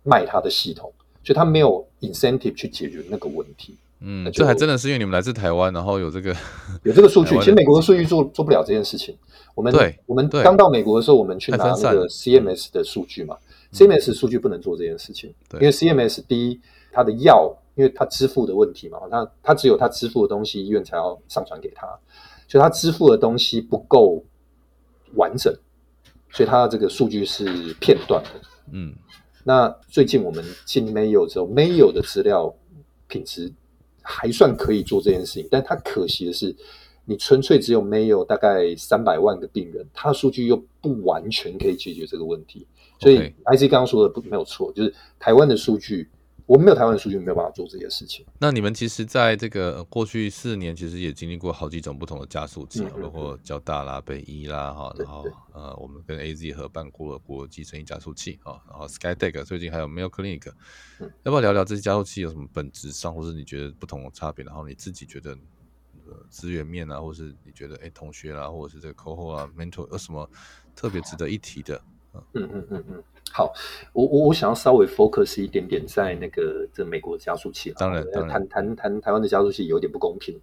[0.05, 0.91] 卖他的系统，
[1.23, 3.77] 所以他没有 incentive 去解决那个问题。
[4.01, 6.35] 嗯，这还真的是因为你们来自台湾，然后有这个
[6.85, 7.37] 有这个数据。
[7.39, 9.17] 其实美国的数据做做不了这件事情。
[9.59, 9.75] 我们
[10.07, 13.37] 我们刚到美国的时候，我们去拿那个 CMS 的数据嘛
[13.73, 16.61] ，CMS 数据不能做这件事情，因为 CMS 第一，
[16.93, 21.89] 它的药，因为它支付的问题嘛，它它只有它支付的东西，医院才要上传给他，
[22.47, 24.23] 所以它支付的东西不够
[25.17, 25.53] 完整，
[26.31, 28.31] 所以它的这个数据是片段的。
[28.71, 28.95] 嗯，
[29.43, 32.55] 那最近我们进 Mayo 之后，Mayo 的资料
[33.09, 33.53] 品质
[34.03, 36.55] 还算可以做这件事情，但它可惜的是。
[37.11, 42.67] 你纯粹只有没有大概三百万个病人，它的数据又不完全可以解决这个问题，
[43.01, 46.11] 所以 IC 刚刚说的不没有错，就是台湾的数据，
[46.45, 48.27] 我们没有台湾的数据，没有办法做这些事情。
[48.39, 60.53] 那你们其实在这个过去四年，其实也经历过好几种不同的加速器，包括交大啦、北医啦，哈，然后呃，我们跟 AZ 合办过了国际生意加速器啊，然后 SkyDeck 最近还有 Mayo Clinic，
[61.23, 64.45] 要不要聊聊这些加速器有什么本质上，或是你觉得不同的差别？
[64.45, 65.35] 然后你自己觉得？
[66.29, 70.29] 资源面啊，或是你觉得哎，同学啦，或者是这个 c o h o 啊，mentor 有什么
[70.75, 71.81] 特别值得一提的？
[72.33, 73.53] 嗯嗯嗯嗯好，
[73.93, 80.35] 我我我想要稍微 focus 一点点在那个这美国的加速器当然，谈谈谈台湾的加速器有点不公平。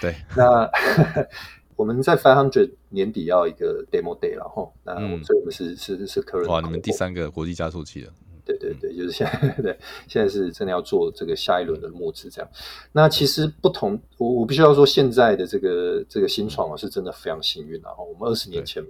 [0.00, 0.70] 对，那
[1.76, 4.94] 我们在 Five Hundred 年底要一个 demo day 了哈，那
[5.24, 8.12] 所以我们是是是客人哇，你们第三个国际加速器了。
[8.44, 12.50] 对对对，就是现在， 对，现在是真的要做这个下一轮的募资，这样。
[12.92, 17.90] 那其实不同，我我必须要说，现在的这个这个新创啊，是真的非常幸运啊。
[17.98, 18.84] 我们二十年前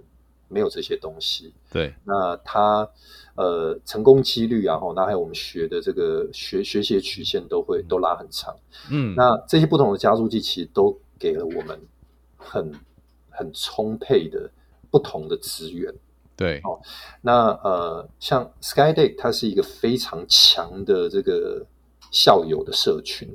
[0.48, 1.94] 没有这些东西，对。
[2.05, 2.88] 那它
[3.36, 8.55] 呃成功几率啊，那还有我们学的这个学学习曲线都会都拉很长，
[8.90, 9.14] 嗯。
[9.14, 11.80] 那这些不同的加速器其实都给了我们
[12.36, 12.72] 很
[13.30, 14.50] 很充沛的
[14.90, 15.94] 不同的资源。
[16.37, 16.80] 对，哦，
[17.20, 21.64] 那呃，像 SkyDeck，它是一个非常强的这个
[22.11, 23.28] 校友的社群。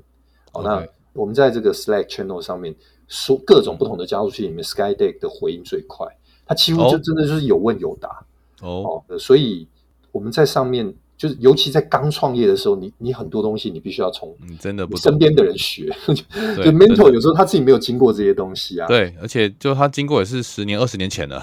[0.52, 2.76] 哦，那我们在这个 Slack channel 上面
[3.08, 6.08] 说各种不同的加速器里面，SkyDeck 的回应最快，
[6.46, 8.26] 它几乎就真的就是有问有答。
[8.62, 9.68] 哦，所以
[10.12, 15.90] 我们在上面，就是尤其在刚创业的时候，你你很多东西你必须要从你真的不身边的人学。
[16.08, 18.88] 就 mentor 有时候他自己没有经过这些东西啊。
[18.88, 21.42] 对，而且就他经过也是十年、二十年前的。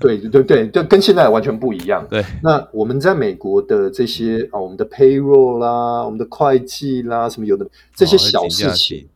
[0.00, 2.06] 对对对，就跟现在完全不一样。
[2.08, 9.06] 对，那我们在美国的这些啊，我们的 payroll 啦，我们的会计啦，什么有的这些小事情，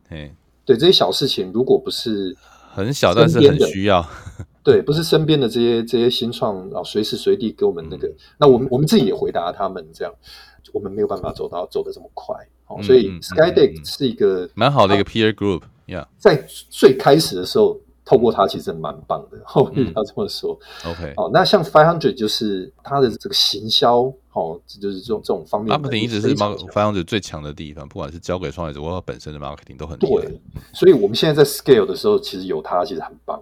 [0.63, 2.37] 对这些小事情，如果不是
[2.71, 4.07] 很小，但是很需要，
[4.63, 8.07] 对，不是身边的这些这些新创啊，随时随地给我们那个，
[8.37, 10.13] 那我们我们自己也回答他们，这样
[10.71, 12.35] 我们没有办法走到走的这么快。
[12.67, 17.79] 哦，所以 SkyDeck 是一个蛮好的一个 peer group，yeah，在最开始的时候。
[18.05, 20.57] 透过它其实蛮棒的，后面要这么说。
[20.85, 30.39] OK，哦，那像 Five Hundred 就是它的这个行销，哦，就是这种这种方面，marketing 一直是 Five Hundred 最强的地方，不管是交给创业者或本身的 marketing 都很对。
[30.71, 33.41] 所以我们现在在 scale 的时候，其实有它其实很棒，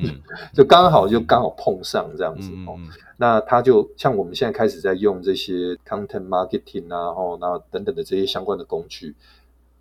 [0.54, 2.78] 就刚好就刚好碰上这样子哦。
[3.18, 9.14] 那它就像我们现在开始在用这些 content marketing 啊，哦，那等等的这些相关的工具，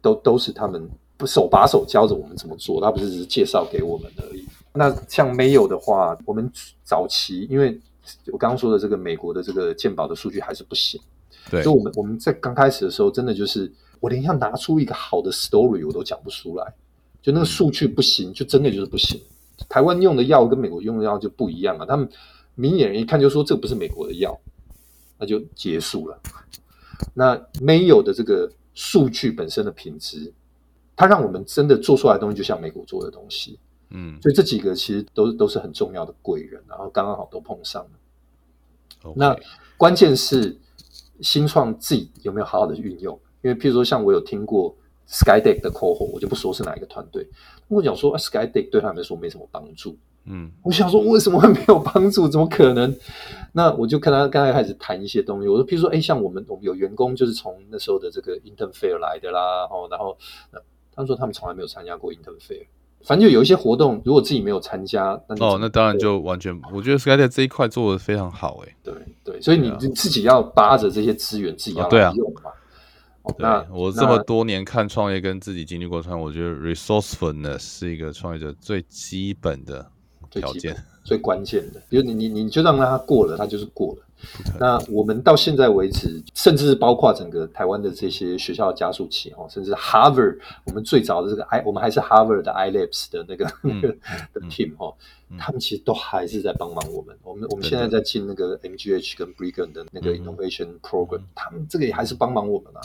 [0.02, 0.90] 都都是他们。
[1.18, 4.46] 不手把手教着我们怎么做，他不是只是介绍给我们而已。
[4.74, 6.48] 那像没有的话，我们
[6.84, 7.80] 早期因为
[8.32, 11.02] 我刚刚说的这个美国的这个鉴宝的数据还是不行，
[11.50, 16.74] 对，所以我们我们在刚开始的时候，真的就是我连要拿出一个好的 story 我都讲不出来，
[17.22, 19.20] 就那个数据不行，就真的就是不行。
[19.68, 22.08] 台湾用的药跟美国用的药就不一样了，他们
[22.54, 24.40] 明眼人一看就说这不是美国的药，
[25.18, 26.20] 那就结束了。
[27.16, 30.32] 那没有的这个数据本身的品质。
[30.98, 33.58] 它让我们真的做出来的东西就像美国做的东西，
[33.92, 39.14] 嗯，所以这几个其实都都是很重要的贵人，然后刚刚好都碰上了。
[39.16, 39.34] 那
[39.78, 40.58] 关键是
[41.22, 43.18] 新创自己有没有好好的运用？
[43.44, 44.76] 因因为譬如说像我有听过
[45.08, 47.26] Skydeck 的 call，我就不说是哪一个团队，
[47.70, 49.98] 我讲说 Skydeck 对他们来说没什么帮助。
[50.26, 52.28] 嗯，我想说为什么会没有帮助？
[52.28, 52.94] 怎么可能？
[53.54, 55.48] 那我就跟他刚才开始谈一些东西。
[55.48, 60.18] 我说，譬如说，哎，像我们我们有员工就是从那时候的这个 Intern Fair 来的啦，哦，然后
[60.98, 62.66] 他说他们从来没有参加过 Intern Fair。
[63.04, 68.94] 反正就有一些活动，如果自己没有参加，那哦，那当然就完全，我觉得 Skydeck 这一块做的非常好，哎，对
[69.24, 72.52] 对，所以你自己要扒着这些资源，自己要来用嘛。
[73.38, 79.86] 那我这么多年看创业跟自己经历过创业，我觉得 resourcefulness 是一个创业者最基本的
[80.32, 80.76] 条件。
[81.04, 84.07] 最关键的，比如你你你就让他过了，他就是过了。
[84.60, 93.90] 那我们到现在为止，甚至包括整个台湾的这些学校的加速器哦，甚至 Harvard，我们最早的这个 I，我们还是 Harvard 的 iLabs 的那个那个
[94.34, 94.96] 的 team 哦，
[95.38, 97.16] 他们其实都还是在帮忙我们。
[97.24, 102.82] 我们我们现在在进那个 MGH 跟 Brigham 的那个 Innovation Program，他们这个也还是帮忙我们啊，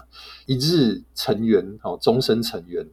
[0.46, 2.86] 一日成员哦，终身成员，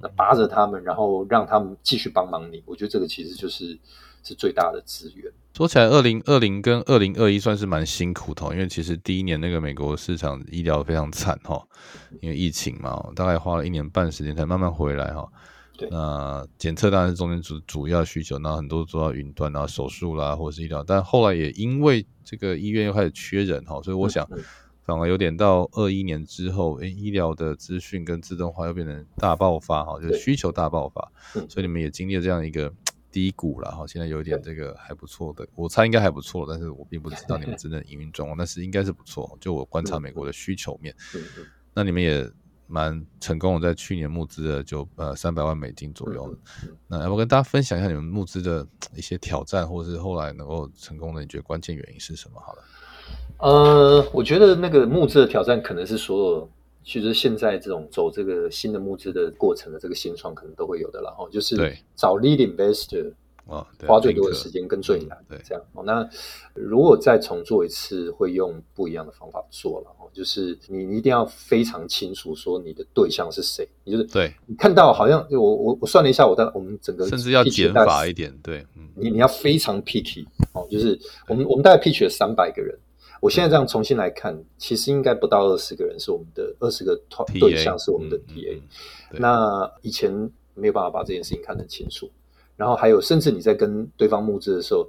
[0.00, 2.62] 那扒着他们，然后让他们继续帮忙你。
[2.64, 3.78] 我觉得这个其实就是。
[4.22, 5.32] 是最大的资源。
[5.54, 11.62] 说起来，二零二零跟二零二一算是蛮辛苦的，因为其实第一年那个美国市场医疗非常惨哈，
[12.22, 15.28] 因为疫情嘛，大概花了一年半时间才慢慢回来哈。
[15.76, 24.26] 对，那检测当然是中间主主要需求，那很多做到云端啊、手术啦或者是医疗，但后来也因为这个医院又开始缺人哈，所以我想
[24.86, 31.12] 反而有点到二一年之后，诶，医疗的资讯跟自动化又变成大爆发哈，就是需求大爆发，
[31.46, 32.72] 所以你们也经历了这样一个。
[33.12, 39.36] 低谷了哈，现在有一点这个还不错的，我猜应该还不错，但是我并不知道 你们真正营运状况，但是应该是不错。
[39.38, 40.94] 就我观察美国的需求面，
[41.74, 42.26] 那你们也
[42.66, 46.34] 蛮成功的，在去年募资的就呃三百万美金左右。
[46.88, 52.40] 那要不跟大家分享一下你们募资的一些挑战，或者是后来能够成功的，你觉得关键原因是什么？
[52.40, 52.62] 好了，
[53.38, 56.50] 呃，我觉得那个募资的挑战可能是所有。
[56.84, 61.56] 其实现在这种走这个新的募资的过程的这个新创可能都会有的了哈，就是
[61.94, 63.12] 找 lead investor
[63.46, 65.82] 啊，花最多的时间跟最难，对，这样哦。
[65.84, 66.08] 那
[66.54, 82.76] 如果再重做一次，会用不一样的方法做了哦，就是你一定要非常清楚说你的对象是谁，你就是对你看到好像我我我算了一下，我的我们整个甚至要减法一点，对，嗯你你要非常 picky 哦，就是我们我们大概 pitch 了三百个人。
[83.22, 88.58] 我现在这样重新来看，其实应该不到二十个人是我们的二十个团对象是我们的 TA。
[89.12, 90.10] 那以前
[90.54, 92.10] 没有办法把这件事情看得清楚，
[92.56, 94.84] 然后还有甚至你在跟对方募资的时候，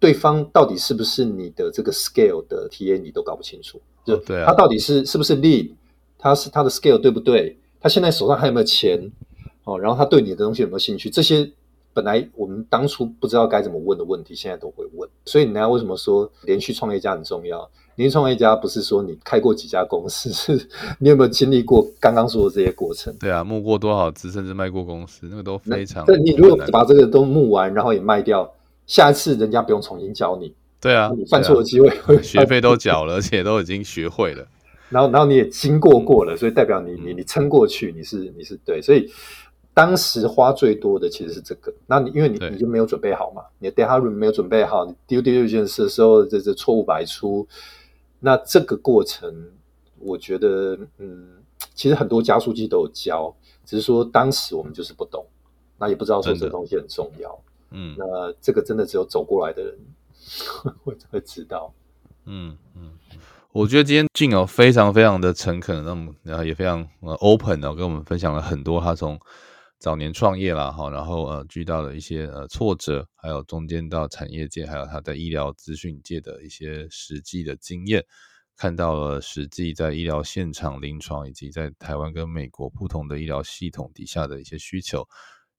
[0.00, 5.70] 对方到底是不是你的这个 scale 的 TA 你都搞不清楚，就他到底是是不是 lead，
[6.18, 7.58] 他是他的 scale 对不对？
[7.80, 9.12] 他现在手上还有没有钱？
[9.64, 11.10] 哦，然后他对你的东西有没有兴趣？
[11.10, 11.52] 这些。
[11.94, 14.97] 本来我们当初不知道该怎么问的问题，现在都会问。
[15.28, 17.68] 所以你看，为什么说连续创业家很重要？
[17.96, 20.68] 连续创业家不是说你开过几家公司， 是
[21.00, 23.12] 你有没有经历过刚刚说的这些过程？
[23.18, 26.06] 对啊，募过多少资，甚至卖过公司，那个都非常。
[26.06, 28.48] 对，你如果把这个都募完，然后也卖掉，
[28.86, 30.54] 下一次人家不用重新教你。
[30.80, 34.46] 对啊，你犯错的机会，学费都缴了，而且都已经学会了。
[34.90, 39.10] 然后，然后你也经过过了，所以代表你，你，你撑过去，你是，你是对，所以。
[39.78, 47.46] 当时花最多的其实是这个，那你因为你你就没有准备好嘛，你的 data room 没有准备好，你丢丢这件事的时候，这这错误百出，
[48.18, 49.32] 那这个过程，
[50.00, 51.28] 我觉得，嗯，
[51.76, 53.32] 其实很多加速器都有教，
[53.64, 55.24] 只是说当时我们就是不懂，
[55.78, 59.78] 那也不知道说这东西很重要，嗯，那这个真的只有走过来的人
[60.82, 61.72] 会会知道，
[62.24, 62.90] 嗯嗯，
[63.52, 69.16] 我觉得今天俊哦非常非常的诚恳，那么然后也非常呃 open 的跟我们分享了很多他从。
[69.78, 78.04] 早年创业啦，哈，然后呃，遇到了一些呃挫折，还有中间到产业界，还有他在医疗资讯界的一些实际的经验，
[78.56, 85.06] 看到了实际在医疗现场临床以及在台湾跟美国不同的医疗系统底下的一些需求，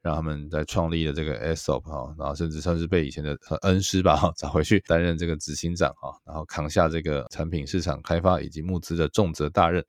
[0.02, 9.82] 让他们在创立了这个 SOP 哈，然后甚至算是被以前的恩师吧哈找回去担任这个执行长哈，然后扛下这个产品市场开发以及募资的重责大任，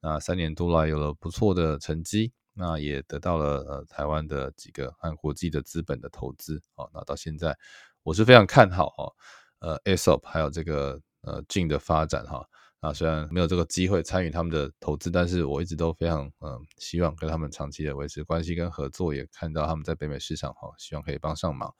[0.00, 2.32] 那三年多来有了不错的成绩。
[2.54, 7.56] 那也得到了呃台湾的几个和国际的资本的投资，哦，那到现在
[8.02, 9.12] 我是非常看好哈，
[9.60, 12.46] 呃，ASOP 还有这个呃进的发展哈，
[12.80, 21.74] 啊，虽然没有这个机会参与他们的投资，但是我一直都非常嗯希望跟他们长期的维持关系跟合作，也看到他们在北美市场哈，希望可以帮上忙。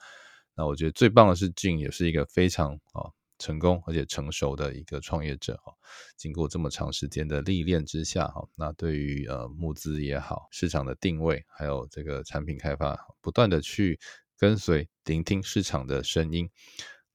[0.55, 3.11] 那我觉得最棒的是，Jin 也是一个非常啊。
[3.43, 5.75] 成功而且成熟的一个创业者哈，
[6.17, 13.99] 经过这么长时间的历练之下哈，那对于呃募资也好，市场的定位，还有这个产品开发，不断的去
[14.39, 16.49] 跟随聆听市场的声音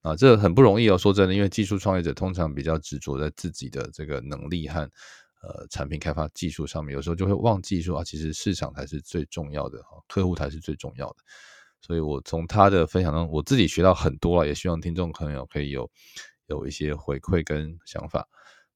[0.02, 0.98] 啊，这很不容易哦。
[0.98, 4.80] 说真的，因为技术创业者通常比较执着在自己的这个能力和
[5.42, 11.16] 呃产品开发技术上面，有时候就会忘记说啊，其实市场才是最重要的哈，客户才是最重要的。
[11.80, 15.90] 所以我从他的分享中，我自己学到很多了，也希望听众朋友可以有
[16.46, 18.26] 有一些回馈跟想法。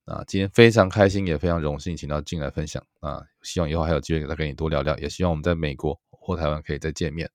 [0.05, 2.83] 那今天非常开心，也非常荣幸，请到进来分享。
[3.01, 7.31] 那希望以后还有机会再跟你多聊聊，也希望我们在美国或台湾可以再见面。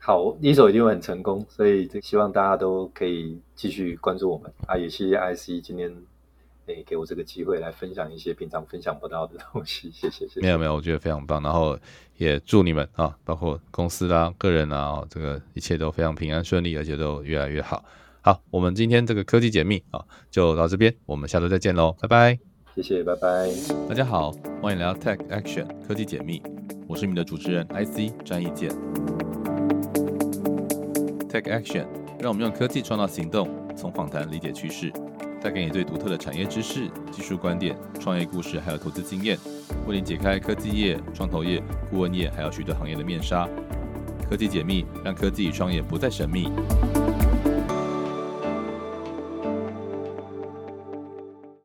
[0.00, 4.76] 好，一手一定会很成功，所以希望大家都可以继续关注我们啊！
[4.76, 5.94] 也谢谢 IC 今天
[6.68, 10.40] 诶给我这个机会来分享一些平常分享不到的东西，谢谢谢。
[10.40, 11.42] 没有没有，我觉得非常棒。
[11.42, 11.78] 然后
[12.16, 17.84] 也祝你们啊，包括公司啦、个人啊，这个一切都非常平安顺利，而且都越来越好。
[18.20, 22.38] 好，我们今天这个科技解密啊，就到这边，我们下周再见喽，拜拜。
[22.76, 23.48] 谢谢，拜拜。
[23.88, 26.42] 大家好，欢迎来到 Tech Action 科技解密，
[26.86, 28.70] 我是你们的主持人 IC 张义健。
[31.28, 31.86] Tech Action
[32.20, 34.92] 让我们用科技创造行动，从访谈理解趋势，
[35.40, 39.38] 带给你最独特的产业知识、技术观点、创业故事，还有投资经验，
[39.86, 43.48] 为你解开科技业、创投业、顾问业，还有许多行业的面纱。
[44.28, 46.50] 科技解密，让科技与创业不再神秘。